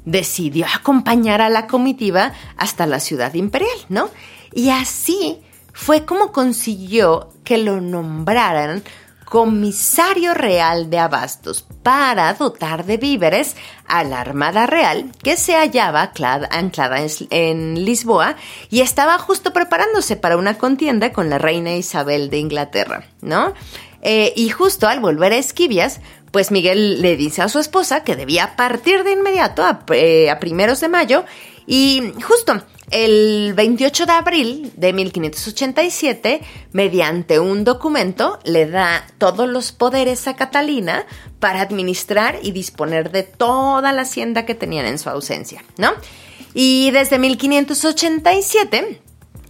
[0.03, 4.09] decidió acompañar a la comitiva hasta la ciudad imperial, ¿no?
[4.51, 5.38] Y así
[5.72, 8.82] fue como consiguió que lo nombraran
[9.26, 13.55] comisario real de abastos para dotar de víveres
[13.88, 16.11] a la Armada Real que se hallaba
[16.51, 16.99] anclada
[17.32, 18.36] en Lisboa
[18.69, 23.53] y estaba justo preparándose para una contienda con la reina Isabel de Inglaterra, ¿no?
[24.01, 25.99] Eh, y justo al volver a Esquivias,
[26.32, 30.39] pues Miguel le dice a su esposa que debía partir de inmediato a, eh, a
[30.39, 31.26] primeros de mayo
[31.65, 32.61] y justo
[32.91, 40.36] el 28 de abril de 1587, mediante un documento, le da todos los poderes a
[40.36, 41.05] Catalina
[41.39, 45.91] para administrar y disponer de toda la hacienda que tenían en su ausencia, ¿no?
[46.53, 49.01] Y desde 1587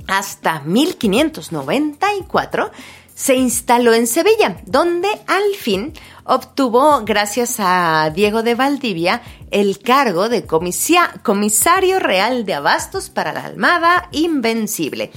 [0.07, 2.71] hasta 1594
[3.13, 5.93] se instaló en Sevilla, donde al fin
[6.25, 9.21] obtuvo, gracias a Diego de Valdivia,
[9.51, 15.11] el cargo de comisario real de abastos para la Almada Invencible.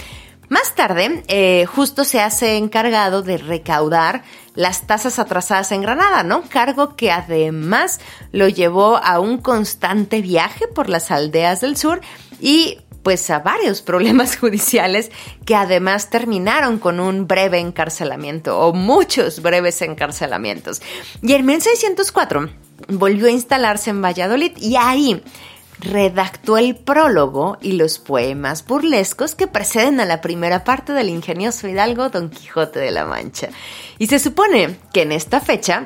[0.49, 4.23] Más tarde, eh, justo se hace encargado de recaudar
[4.55, 6.43] las tasas atrasadas en Granada, ¿no?
[6.49, 8.01] Cargo que además
[8.33, 12.01] lo llevó a un constante viaje por las aldeas del sur
[12.41, 12.79] y
[13.09, 15.11] pues a varios problemas judiciales
[15.47, 20.83] que además terminaron con un breve encarcelamiento o muchos breves encarcelamientos.
[21.23, 22.51] Y en 1604
[22.89, 25.23] volvió a instalarse en Valladolid y ahí
[25.81, 31.67] redactó el prólogo y los poemas burlescos que preceden a la primera parte del ingenioso
[31.67, 33.49] hidalgo Don Quijote de la Mancha.
[33.99, 35.85] Y se supone que en esta fecha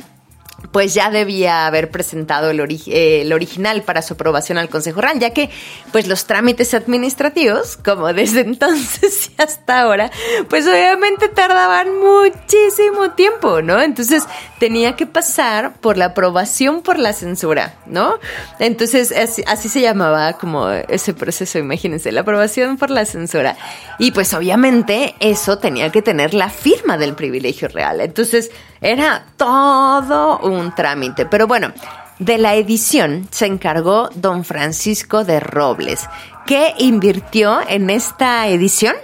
[0.71, 5.31] pues ya debía haber presentado el, el, original para su aprobación al Consejo Real, ya
[5.31, 5.51] que
[5.91, 10.11] pues los trámites administrativos, como desde entonces y hasta ahora,
[10.49, 13.81] pues obviamente tardaban muchísimo tiempo, ¿no?
[13.81, 14.25] Entonces
[14.59, 18.19] tenía que pasar por la aprobación por la censura, ¿no?
[18.59, 23.57] Entonces así, así se llamaba como ese proceso, imagínense, la aprobación por la censura.
[23.99, 28.01] Y pues obviamente eso tenía que tener la firma del privilegio real.
[28.01, 28.51] Entonces,
[28.83, 31.25] era todo un trámite.
[31.27, 31.73] Pero bueno,
[32.19, 36.09] de la edición se encargó don Francisco de Robles,
[36.47, 38.95] que invirtió en esta edición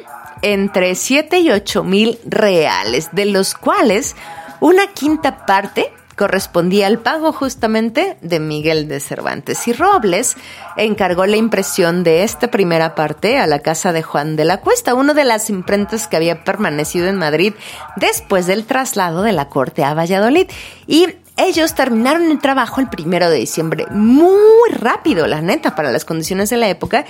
[0.42, 4.14] entre 7 y 8 mil reales, de los cuales
[4.60, 9.66] una quinta parte correspondía al pago justamente de Miguel de Cervantes.
[9.66, 10.36] Y Robles
[10.76, 14.92] encargó la impresión de esta primera parte a la casa de Juan de la Cuesta,
[14.92, 17.54] una de las imprentas que había permanecido en Madrid
[17.96, 20.48] después del traslado de la corte a Valladolid.
[20.86, 26.04] Y ellos terminaron el trabajo el primero de diciembre, muy rápido, la neta, para las
[26.04, 27.04] condiciones de la época,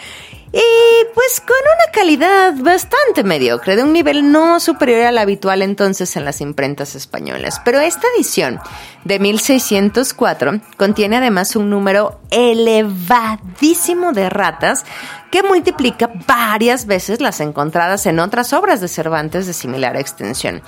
[0.52, 6.16] y pues con una calidad bastante mediocre, de un nivel no superior al habitual entonces
[6.16, 7.60] en las imprentas españolas.
[7.64, 8.60] Pero esta edición
[9.04, 14.84] de 1604 contiene además un número elevadísimo de ratas
[15.30, 20.62] que multiplica varias veces las encontradas en otras obras de Cervantes de similar extensión.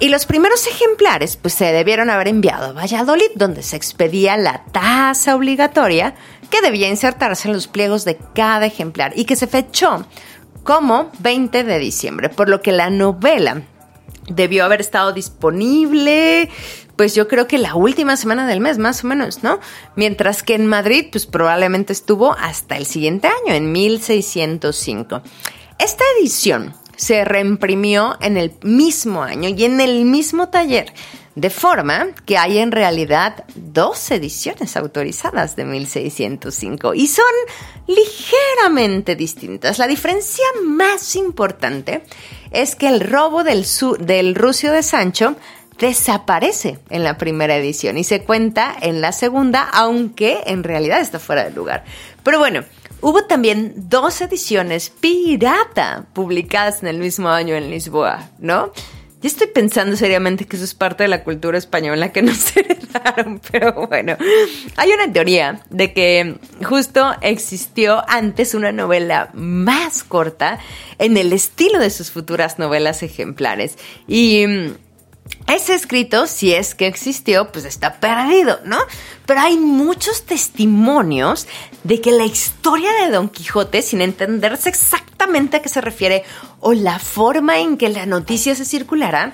[0.00, 4.64] Y los primeros ejemplares pues se debieron haber enviado a Valladolid, donde se expedía la
[4.72, 6.14] tasa obligatoria
[6.50, 10.04] que debía insertarse en los pliegos de cada ejemplar y que se fechó
[10.64, 13.62] como 20 de diciembre, por lo que la novela
[14.28, 16.48] debió haber estado disponible,
[16.96, 19.60] pues yo creo que la última semana del mes, más o menos, ¿no?
[19.96, 25.22] Mientras que en Madrid, pues probablemente estuvo hasta el siguiente año, en 1605.
[25.78, 30.92] Esta edición se reimprimió en el mismo año y en el mismo taller,
[31.34, 37.24] de forma que hay en realidad dos ediciones autorizadas de 1605 y son
[37.86, 39.78] ligeramente distintas.
[39.78, 42.04] La diferencia más importante
[42.50, 43.66] es que el robo del,
[44.00, 45.36] del Rucio de Sancho
[45.78, 51.18] desaparece en la primera edición y se cuenta en la segunda, aunque en realidad está
[51.18, 51.84] fuera de lugar.
[52.22, 52.62] Pero bueno,
[53.04, 58.72] Hubo también dos ediciones pirata publicadas en el mismo año en Lisboa, ¿no?
[59.20, 63.42] Ya estoy pensando seriamente que eso es parte de la cultura española que nos heredaron,
[63.52, 64.16] pero bueno,
[64.76, 70.58] hay una teoría de que justo existió antes una novela más corta
[70.98, 73.76] en el estilo de sus futuras novelas ejemplares.
[74.08, 74.76] Y mm,
[75.46, 78.78] ese escrito, si es que existió, pues está perdido, ¿no?
[79.26, 81.46] Pero hay muchos testimonios
[81.84, 86.24] de que la historia de Don Quijote, sin entenderse exactamente a qué se refiere
[86.60, 89.32] o la forma en que la noticia se circulara,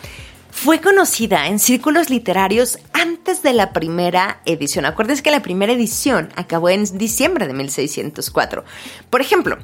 [0.51, 4.85] fue conocida en círculos literarios antes de la primera edición.
[4.85, 8.65] Acuérdense que la primera edición acabó en diciembre de 1604.
[9.09, 9.59] Por ejemplo,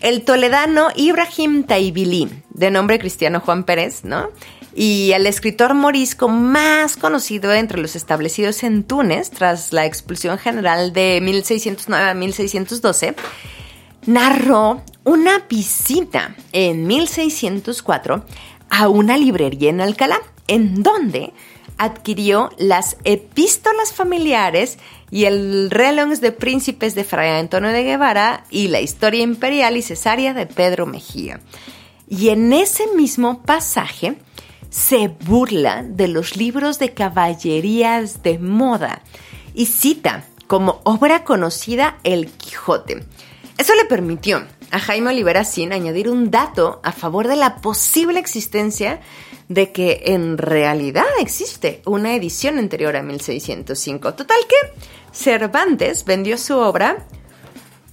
[0.00, 4.30] el toledano Ibrahim Taibili, de nombre cristiano Juan Pérez, ¿no?
[4.78, 10.92] Y el escritor morisco más conocido entre los establecidos en Túnez tras la expulsión general
[10.92, 13.16] de 1609 a 1612,
[14.06, 18.24] narró una visita en 1604
[18.70, 21.32] a una librería en Alcalá, en donde
[21.76, 24.78] adquirió las epístolas familiares
[25.10, 29.82] y el reloj de príncipes de Fray Antonio de Guevara y la historia imperial y
[29.82, 31.40] cesárea de Pedro Mejía.
[32.08, 34.18] Y en ese mismo pasaje
[34.70, 39.02] se burla de los libros de caballerías de moda
[39.54, 43.04] y cita como obra conocida El Quijote.
[43.56, 48.20] Eso le permitió a Jaime Olivera Sin añadir un dato a favor de la posible
[48.20, 49.00] existencia
[49.48, 54.14] de que en realidad existe una edición anterior a 1605.
[54.14, 54.72] Total que
[55.12, 57.06] Cervantes vendió su obra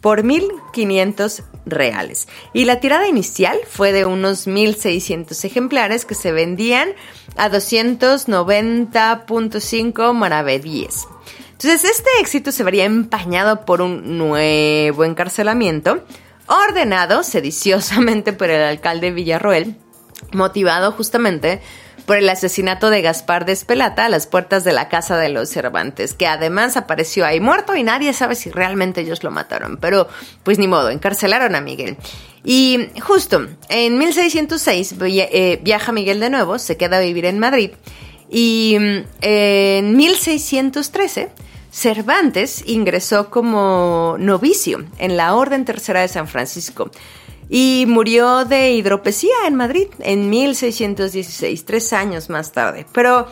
[0.06, 2.28] por 1.500 reales.
[2.54, 6.90] Y la tirada inicial fue de unos 1.600 ejemplares que se vendían
[7.38, 11.08] a 290.5 maravedíes.
[11.54, 16.04] Entonces este éxito se vería empañado por un nuevo encarcelamiento,
[16.46, 19.76] ordenado sediciosamente por el alcalde Villarroel,
[20.34, 21.64] motivado justamente
[22.06, 25.50] por el asesinato de Gaspar de Espelata a las puertas de la casa de los
[25.50, 30.08] Cervantes, que además apareció ahí muerto y nadie sabe si realmente ellos lo mataron, pero
[30.44, 31.98] pues ni modo, encarcelaron a Miguel.
[32.44, 37.72] Y justo en 1606 eh, viaja Miguel de nuevo, se queda a vivir en Madrid
[38.30, 41.30] y mm, en 1613
[41.72, 46.90] Cervantes ingresó como novicio en la Orden Tercera de San Francisco
[47.50, 52.86] y murió de hidropesía en Madrid en 1616, tres años más tarde.
[52.92, 53.28] Pero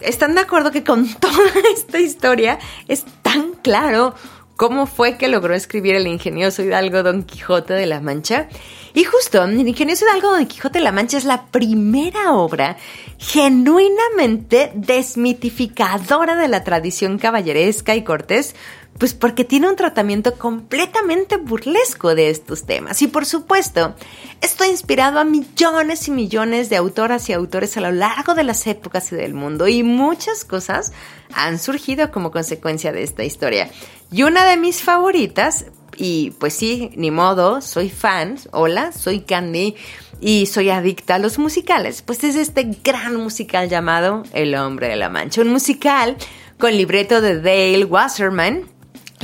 [0.00, 2.58] ¿están de acuerdo que con toda esta historia
[2.88, 4.14] es tan claro
[4.56, 8.48] cómo fue que logró escribir el ingenioso Hidalgo Don Quijote de la Mancha?
[8.92, 12.76] Y justo, el ingenioso Hidalgo Don Quijote de la Mancha es la primera obra
[13.18, 18.54] genuinamente desmitificadora de la tradición caballeresca y cortés
[18.98, 23.02] pues porque tiene un tratamiento completamente burlesco de estos temas.
[23.02, 23.94] Y por supuesto,
[24.40, 28.44] esto ha inspirado a millones y millones de autoras y autores a lo largo de
[28.44, 29.66] las épocas y del mundo.
[29.66, 30.92] Y muchas cosas
[31.32, 33.68] han surgido como consecuencia de esta historia.
[34.12, 35.66] Y una de mis favoritas,
[35.96, 39.74] y pues sí, ni modo, soy fan, hola, soy Candy
[40.20, 42.02] y soy adicta a los musicales.
[42.02, 45.40] Pues es este gran musical llamado El Hombre de la Mancha.
[45.40, 46.16] Un musical
[46.58, 48.73] con libreto de Dale Wasserman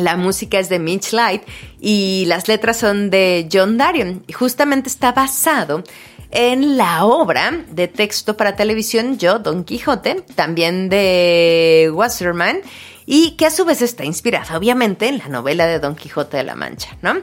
[0.04, 1.42] la música es de Mitch Light
[1.80, 4.24] y las letras son de John Darion.
[4.26, 5.82] Y justamente está basado
[6.30, 12.60] en la obra de texto para televisión Yo, Don Quijote, también de Wasserman,
[13.06, 16.44] y que a su vez está inspirada obviamente en la novela de Don Quijote de
[16.44, 17.14] la Mancha, ¿no?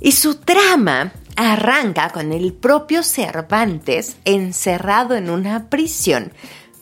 [0.00, 6.32] Y su trama arranca con el propio Cervantes encerrado en una prisión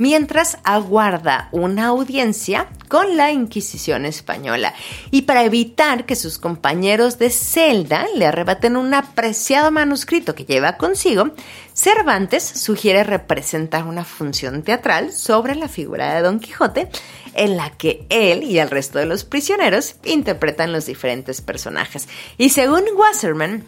[0.01, 4.73] mientras aguarda una audiencia con la Inquisición española
[5.11, 10.79] y para evitar que sus compañeros de celda le arrebaten un apreciado manuscrito que lleva
[10.79, 11.31] consigo,
[11.75, 16.89] Cervantes sugiere representar una función teatral sobre la figura de Don Quijote
[17.35, 22.09] en la que él y el resto de los prisioneros interpretan los diferentes personajes.
[22.39, 23.65] Y según Wasserman,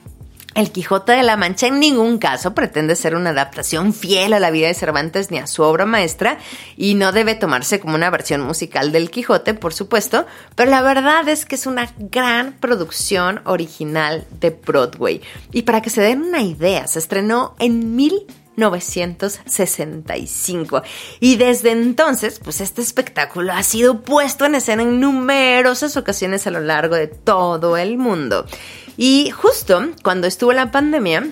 [0.54, 4.50] el Quijote de la Mancha en ningún caso pretende ser una adaptación fiel a la
[4.50, 6.38] vida de Cervantes ni a su obra maestra
[6.76, 11.26] y no debe tomarse como una versión musical del Quijote, por supuesto, pero la verdad
[11.28, 15.22] es que es una gran producción original de Broadway.
[15.52, 20.82] Y para que se den una idea, se estrenó en 1965.
[21.20, 26.50] Y desde entonces, pues este espectáculo ha sido puesto en escena en numerosas ocasiones a
[26.50, 28.46] lo largo de todo el mundo.
[28.96, 31.24] Y justo cuando estuvo la pandemia,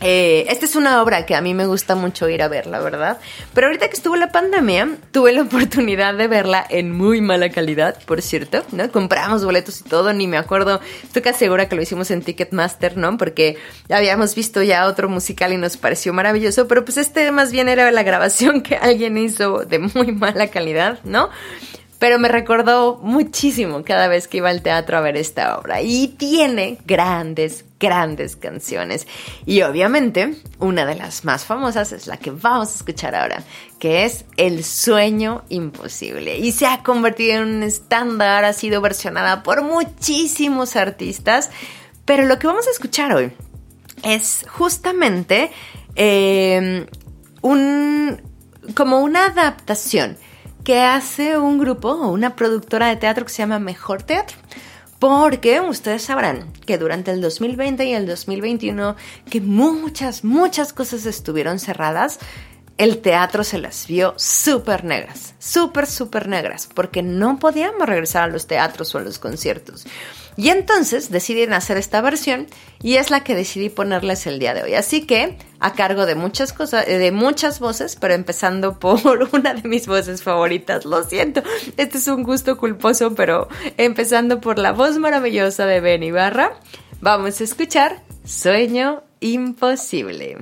[0.00, 2.80] eh, esta es una obra que a mí me gusta mucho ir a ver, la
[2.80, 3.18] verdad.
[3.54, 7.98] Pero ahorita que estuvo la pandemia, tuve la oportunidad de verla en muy mala calidad,
[8.04, 8.90] por cierto, ¿no?
[8.92, 10.80] Compramos boletos y todo, ni me acuerdo.
[11.02, 13.16] Estoy casi segura que lo hicimos en Ticketmaster, ¿no?
[13.16, 13.56] Porque
[13.88, 16.68] habíamos visto ya otro musical y nos pareció maravilloso.
[16.68, 20.98] Pero pues este más bien era la grabación que alguien hizo de muy mala calidad,
[21.04, 21.30] ¿no?
[21.98, 25.80] Pero me recordó muchísimo cada vez que iba al teatro a ver esta obra.
[25.80, 29.06] Y tiene grandes, grandes canciones.
[29.46, 33.42] Y obviamente, una de las más famosas es la que vamos a escuchar ahora,
[33.78, 36.36] que es El sueño imposible.
[36.38, 41.50] Y se ha convertido en un estándar, ha sido versionada por muchísimos artistas.
[42.04, 43.32] Pero lo que vamos a escuchar hoy
[44.02, 45.50] es justamente
[45.94, 46.86] eh,
[47.40, 48.20] un,
[48.74, 50.18] como una adaptación
[50.66, 54.36] que hace un grupo o una productora de teatro que se llama Mejor Teatro.
[54.98, 58.96] Porque ustedes sabrán que durante el 2020 y el 2021
[59.30, 62.18] que muchas, muchas cosas estuvieron cerradas,
[62.78, 68.32] el teatro se las vio súper negras, súper, súper negras, porque no podíamos regresar a
[68.32, 69.86] los teatros o a los conciertos.
[70.36, 72.46] Y entonces decidieron hacer esta versión
[72.82, 74.74] y es la que decidí ponerles el día de hoy.
[74.74, 79.54] Así que a cargo de muchas cosas, eh, de muchas voces, pero empezando por una
[79.54, 80.84] de mis voces favoritas.
[80.84, 81.42] Lo siento,
[81.76, 86.52] este es un gusto culposo, pero empezando por la voz maravillosa de Ben Ibarra,
[87.00, 90.36] vamos a escuchar Sueño Imposible.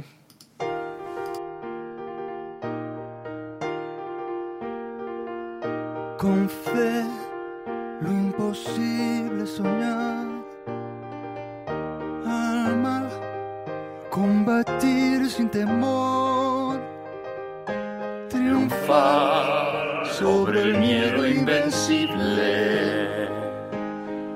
[6.18, 7.04] Con fe
[8.00, 10.26] lo imposible soñar.
[12.26, 13.08] Amar,
[14.10, 16.78] combatir sin temor.
[18.28, 22.54] Triunfar sobre el miedo invencible.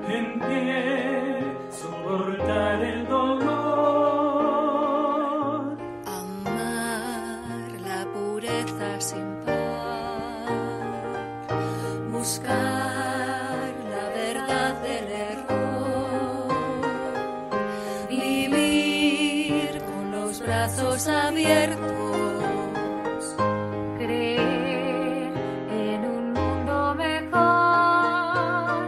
[0.07, 3.49] En pie, soportar el dolor.
[6.05, 9.57] Amar la pureza sin par.
[12.11, 12.68] Buscar
[21.07, 21.77] abiertos,
[23.97, 25.31] creer
[25.71, 28.87] en un mundo mejor.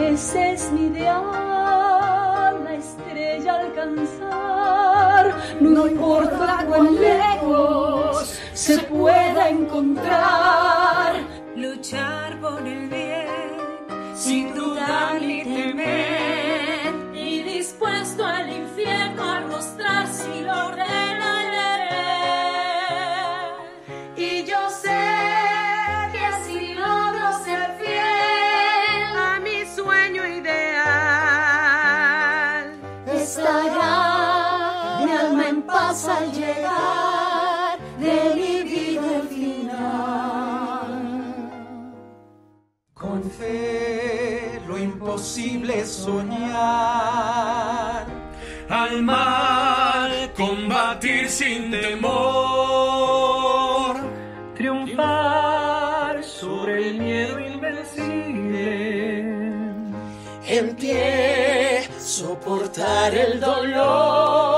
[0.00, 10.69] Ese es mi ideal, la estrella alcanzar, no, no importa cuán lejos se pueda encontrar.
[46.04, 47.96] Soñar.
[48.68, 52.10] Al mal combatir sin temor.
[54.56, 58.80] Triunfar sobre el miedo invencible.
[60.46, 64.49] En pie soportar el dolor.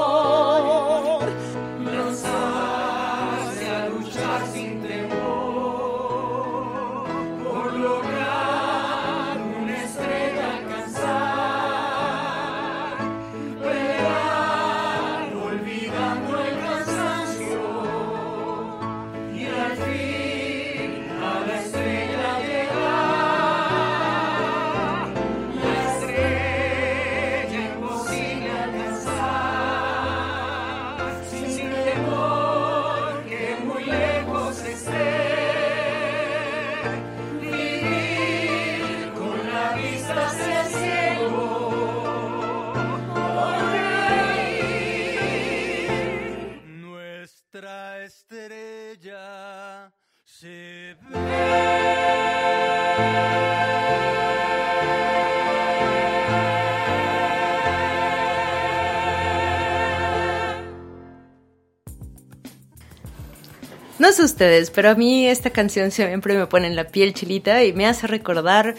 [63.99, 67.63] No sé ustedes, pero a mí esta canción siempre me pone en la piel chilita
[67.65, 68.75] y me hace recordar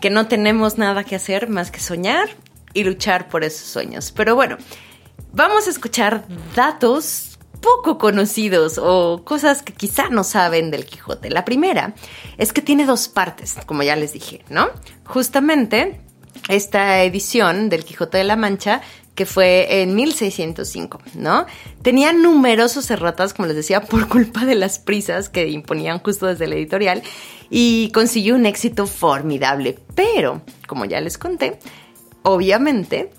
[0.00, 2.28] que no tenemos nada que hacer más que soñar
[2.72, 4.12] y luchar por esos sueños.
[4.12, 4.56] Pero bueno,
[5.32, 6.24] vamos a escuchar
[6.54, 11.30] datos poco conocidos o cosas que quizá no saben del Quijote.
[11.30, 11.94] La primera
[12.38, 14.70] es que tiene dos partes, como ya les dije, ¿no?
[15.04, 16.00] Justamente
[16.48, 18.80] esta edición del Quijote de la Mancha
[19.14, 21.46] que fue en 1605, ¿no?
[21.82, 26.46] Tenía numerosos erratas, como les decía, por culpa de las prisas que imponían justo desde
[26.46, 27.02] la editorial
[27.50, 29.78] y consiguió un éxito formidable.
[29.94, 31.58] Pero, como ya les conté,
[32.22, 33.10] obviamente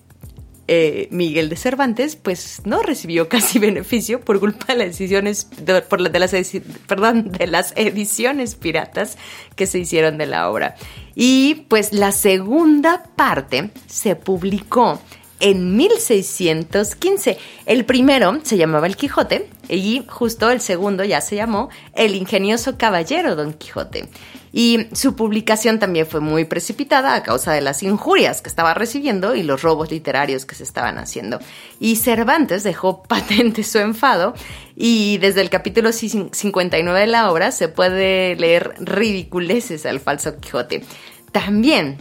[0.74, 5.82] eh, Miguel de Cervantes pues no recibió casi beneficio por culpa de las decisiones de,
[5.82, 9.18] por de las ediciones piratas
[9.58, 10.76] que se hicieron de la obra
[11.14, 15.02] y pues la segunda parte se publicó
[15.42, 17.38] en 1615.
[17.66, 22.78] El primero se llamaba El Quijote y justo el segundo ya se llamó El ingenioso
[22.78, 24.08] caballero Don Quijote.
[24.54, 29.34] Y su publicación también fue muy precipitada a causa de las injurias que estaba recibiendo
[29.34, 31.40] y los robos literarios que se estaban haciendo.
[31.80, 34.34] Y Cervantes dejó patente su enfado
[34.76, 40.38] y desde el capítulo cin- 59 de la obra se puede leer ridiculeces al falso
[40.40, 40.84] Quijote.
[41.32, 41.98] También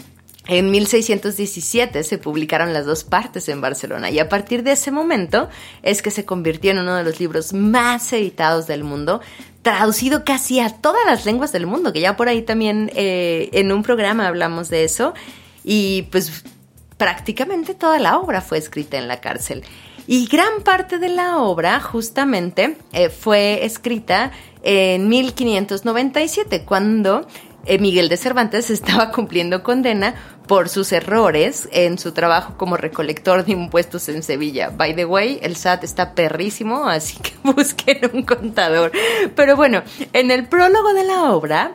[0.50, 5.48] en 1617 se publicaron las dos partes en Barcelona y a partir de ese momento
[5.84, 9.20] es que se convirtió en uno de los libros más editados del mundo,
[9.62, 13.70] traducido casi a todas las lenguas del mundo, que ya por ahí también eh, en
[13.70, 15.14] un programa hablamos de eso
[15.62, 16.42] y pues
[16.96, 19.62] prácticamente toda la obra fue escrita en la cárcel.
[20.08, 24.32] Y gran parte de la obra justamente eh, fue escrita
[24.64, 27.28] en 1597, cuando
[27.78, 30.14] Miguel de Cervantes estaba cumpliendo condena
[30.46, 34.70] por sus errores en su trabajo como recolector de impuestos en Sevilla.
[34.70, 38.90] By the way, el SAT está perrísimo, así que busquen un contador.
[39.36, 39.82] Pero bueno,
[40.12, 41.72] en el prólogo de la obra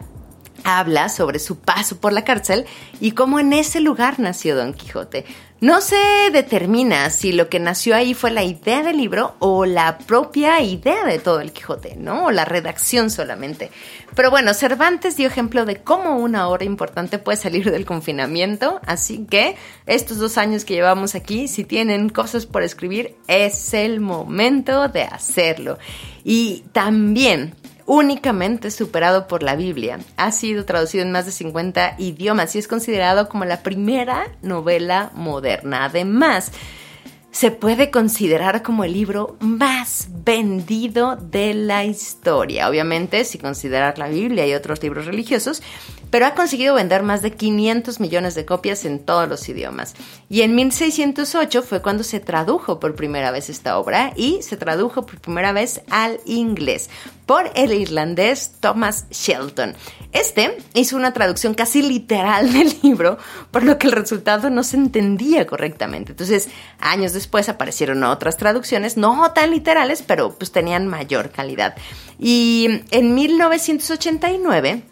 [0.66, 2.66] habla sobre su paso por la cárcel
[2.99, 5.24] y cómo en ese lugar nació Don Quijote.
[5.61, 5.95] No se
[6.34, 11.05] determina si lo que nació ahí fue la idea del libro o la propia idea
[11.05, 12.26] de todo el Quijote, ¿no?
[12.26, 13.72] O la redacción solamente.
[14.16, 19.26] Pero bueno, Cervantes dio ejemplo de cómo una obra importante puede salir del confinamiento, así
[19.30, 19.55] que
[19.86, 25.03] estos dos años que llevamos aquí, si tienen cosas por escribir, es el momento de
[25.03, 25.80] hacerlo.
[26.26, 27.55] Y también
[27.86, 30.00] únicamente superado por la Biblia.
[30.18, 35.12] Ha sido traducido en más de 50 idiomas y es considerado como la primera novela
[35.14, 35.86] moderna.
[35.86, 36.52] Además,
[37.36, 42.70] se puede considerar como el libro más vendido de la historia.
[42.70, 45.62] Obviamente, si considerar la Biblia y otros libros religiosos,
[46.10, 49.96] pero ha conseguido vender más de 500 millones de copias en todos los idiomas.
[50.30, 55.06] Y en 1608 fue cuando se tradujo por primera vez esta obra y se tradujo
[55.06, 56.90] por primera vez al inglés
[57.26, 59.76] por el irlandés Thomas Shelton.
[60.11, 63.17] Este hizo una traducción casi literal del libro,
[63.51, 66.11] por lo que el resultado no se entendía correctamente.
[66.11, 66.49] Entonces,
[66.80, 71.76] años después aparecieron otras traducciones, no tan literales, pero pues tenían mayor calidad.
[72.19, 74.84] Y en 1989,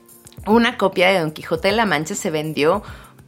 [0.48, 2.84] una copia de Don Quijote de la Mancha se vendió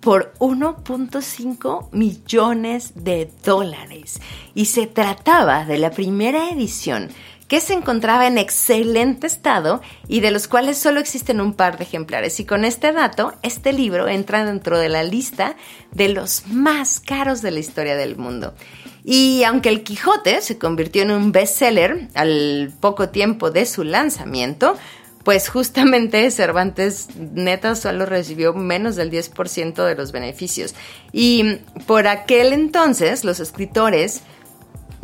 [0.06, 4.22] por 1.5 millones de dólares
[4.54, 7.10] y se trataba de la primera edición
[7.48, 11.84] que se encontraba en excelente estado y de los cuales solo existen un par de
[11.84, 12.40] ejemplares.
[12.40, 15.56] Y con este dato, este libro entra dentro de la lista
[15.92, 18.54] de los más caros de la historia del mundo.
[19.04, 24.76] Y aunque el Quijote se convirtió en un bestseller al poco tiempo de su lanzamiento,
[25.24, 30.74] pues justamente Cervantes neta solo recibió menos del 10% de los beneficios.
[31.12, 34.24] Y por aquel entonces los escritores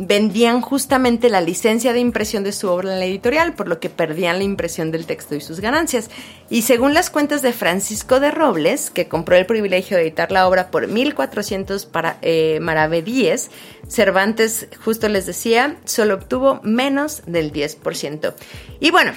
[0.06, 3.88] vendían justamente la licencia de impresión de su obra en la editorial, por lo que
[3.88, 6.10] perdían la impresión del texto y sus ganancias.
[6.50, 10.48] Y según las cuentas de Francisco de Robles, que compró el privilegio de editar la
[10.48, 13.50] obra por 1.400 para, eh, maravedíes,
[13.88, 18.34] Cervantes, justo les decía, solo obtuvo menos del 10%.
[18.80, 19.12] Y bueno,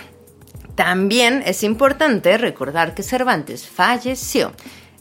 [0.75, 4.51] también es importante recordar que Cervantes falleció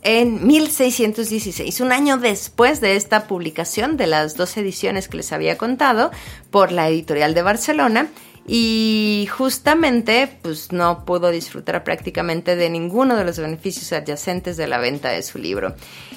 [0.05, 5.59] en 1616, un año después de esta publicación de las dos ediciones que les había
[5.59, 6.11] contado
[6.51, 8.09] por la editorial de Barcelona
[8.47, 14.79] y justamente pues no pudo disfrutar prácticamente de ninguno de los beneficios adyacentes de la
[14.79, 15.75] venta de su libro.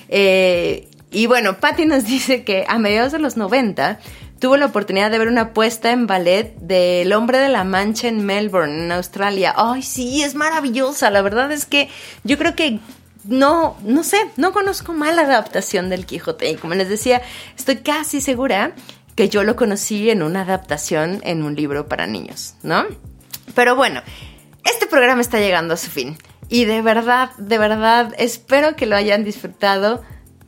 [0.09, 3.99] Eh, y bueno, Patty nos dice que a mediados de los 90
[4.39, 8.25] tuvo la oportunidad de ver una puesta en ballet del Hombre de la Mancha en
[8.25, 9.53] Melbourne, en Australia.
[9.55, 11.09] Ay, sí, es maravillosa.
[11.09, 11.89] La verdad es que
[12.23, 12.79] yo creo que
[13.27, 16.49] no, no sé, no conozco mala adaptación del Quijote.
[16.49, 17.21] Y como les decía,
[17.57, 18.73] estoy casi segura
[19.15, 22.85] que yo lo conocí en una adaptación en un libro para niños, ¿no?
[23.55, 24.01] Pero bueno,
[24.63, 26.17] este programa está llegando a su fin.
[26.49, 30.03] Y de verdad, de verdad, espero que lo hayan disfrutado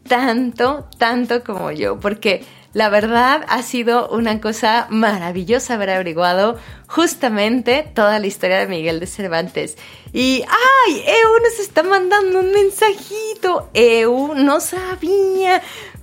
[0.07, 6.57] tanto, tanto como yo, porque la verdad ha sido una cosa maravillosa haber averiguado
[6.87, 9.77] justamente toda la historia de Miguel de Cervantes.
[10.13, 11.03] Y, ¡ay!
[11.05, 13.69] Eu nos está mandando un mensajito.
[13.73, 15.61] Eu no sabía.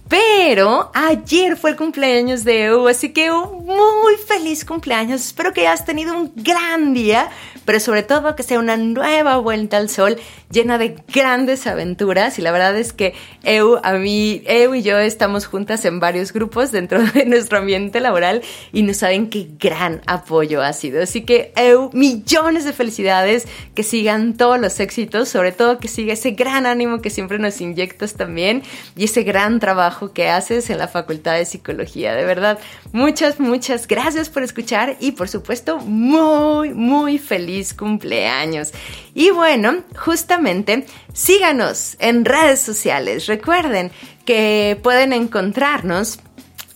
[0.09, 5.27] Pero ayer fue el cumpleaños de EU, así que un muy feliz cumpleaños.
[5.27, 7.29] Espero que hayas tenido un gran día,
[7.65, 10.17] pero sobre todo que sea una nueva vuelta al sol
[10.51, 12.39] llena de grandes aventuras.
[12.39, 16.33] Y la verdad es que EU, a mí, EU y yo estamos juntas en varios
[16.33, 18.43] grupos dentro de nuestro ambiente laboral
[18.73, 21.03] y no saben qué gran apoyo ha sido.
[21.03, 26.13] Así que EU, millones de felicidades, que sigan todos los éxitos, sobre todo que siga
[26.13, 28.63] ese gran ánimo que siempre nos inyectas también
[28.95, 32.15] y ese gran trabajo que haces en la Facultad de Psicología.
[32.15, 32.59] De verdad,
[32.93, 38.73] muchas, muchas gracias por escuchar y por supuesto, muy, muy feliz cumpleaños.
[39.15, 43.27] Y bueno, justamente síganos en redes sociales.
[43.27, 43.91] Recuerden
[44.25, 46.19] que pueden encontrarnos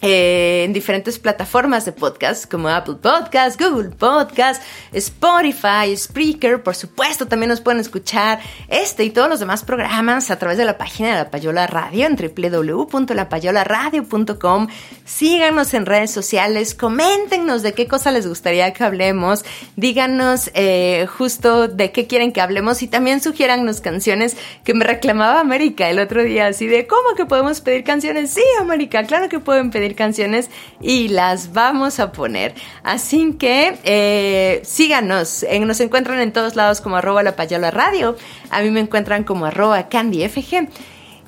[0.02, 7.26] eh, en diferentes plataformas de podcast como Apple Podcast, Google Podcast, Spotify, Spreaker, por supuesto
[7.26, 11.10] también nos pueden escuchar este y todos los demás programas a través de la página
[11.10, 14.68] de La Payola Radio en www.lapayolaradio.com.
[15.04, 19.44] Síganos en redes sociales, coméntenos de qué cosa les gustaría que hablemos,
[19.76, 25.40] díganos eh, justo de qué quieren que hablemos y también sugiérannos canciones que me reclamaba
[25.40, 28.30] América el otro día, así de cómo que podemos pedir canciones.
[28.30, 32.54] Sí, América, claro que pueden pedir canciones y las vamos a poner.
[32.82, 38.16] Así que eh, síganos, nos encuentran en todos lados como arroba la payola radio,
[38.50, 40.68] a mí me encuentran como arroba candyfg.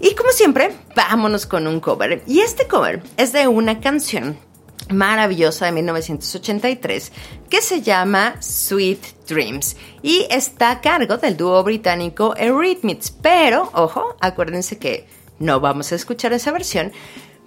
[0.00, 2.22] Y como siempre, vámonos con un cover.
[2.26, 4.36] Y este cover es de una canción
[4.90, 7.12] maravillosa de 1983
[7.48, 13.10] que se llama Sweet Dreams y está a cargo del dúo británico Eurythmics.
[13.10, 15.06] Pero, ojo, acuérdense que
[15.38, 16.92] no vamos a escuchar esa versión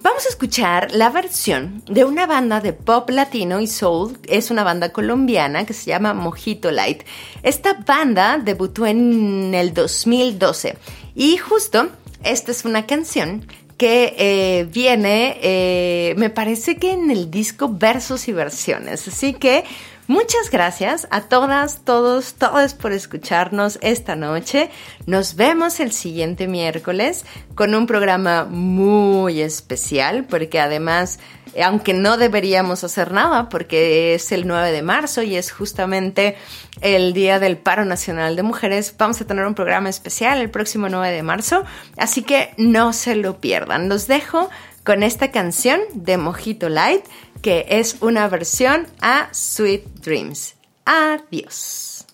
[0.02, 4.18] Vamos a escuchar la versión de una banda de pop latino y soul.
[4.28, 7.02] Es una banda colombiana que se llama Mojito Light.
[7.42, 10.76] Esta banda debutó en el 2012
[11.14, 11.88] y justo
[12.22, 18.28] esta es una canción que eh, viene, eh, me parece que en el disco Versos
[18.28, 19.06] y Versiones.
[19.08, 19.64] Así que
[20.08, 24.70] Muchas gracias a todas, todos, todas por escucharnos esta noche.
[25.04, 27.24] Nos vemos el siguiente miércoles
[27.56, 31.18] con un programa muy especial porque además,
[31.60, 36.36] aunque no deberíamos hacer nada porque es el 9 de marzo y es justamente
[36.82, 40.88] el Día del Paro Nacional de Mujeres, vamos a tener un programa especial el próximo
[40.88, 41.64] 9 de marzo,
[41.96, 43.88] así que no se lo pierdan.
[43.88, 44.50] Los dejo
[44.84, 47.04] con esta canción de Mojito Light,
[47.46, 50.56] que es una versión a Sweet Dreams.
[50.84, 52.04] Adiós.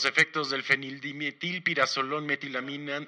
[0.00, 3.06] Los efectos del fenildimetilpirazolón metilamina.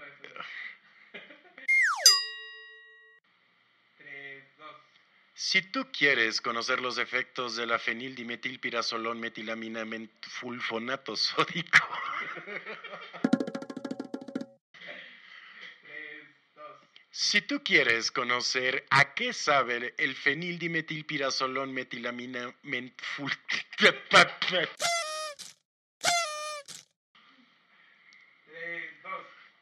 [5.33, 9.87] Si tú quieres conocer los efectos de la fenildimetilpirazolón metilamina
[10.21, 11.79] fulfonato sódico.
[17.11, 23.33] Si tú quieres conocer a qué sabe el fenildimetilpirazolón metilamina mentful...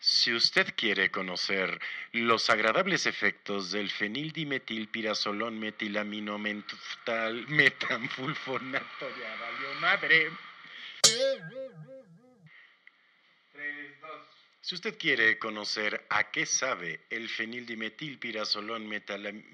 [0.03, 1.79] Si usted quiere conocer
[2.13, 10.31] los agradables efectos del fenildimetilpirazolón metilamino mental metanfulfonato, ya valió madre.
[14.63, 19.45] Si usted quiere conocer a qué sabe el fenildimetilpirazolón metal,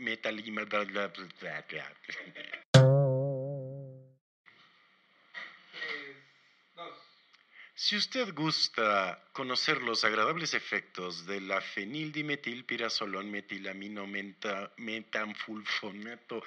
[7.78, 16.42] Si usted gusta conocer los agradables efectos de la fenildimetilpirazolón metilamino menta, metanfulfonato,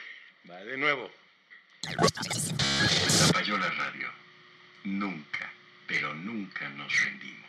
[0.50, 1.12] va de nuevo.
[1.84, 4.10] La Payola Radio.
[4.86, 5.54] Nunca,
[5.86, 7.49] pero nunca nos rendimos.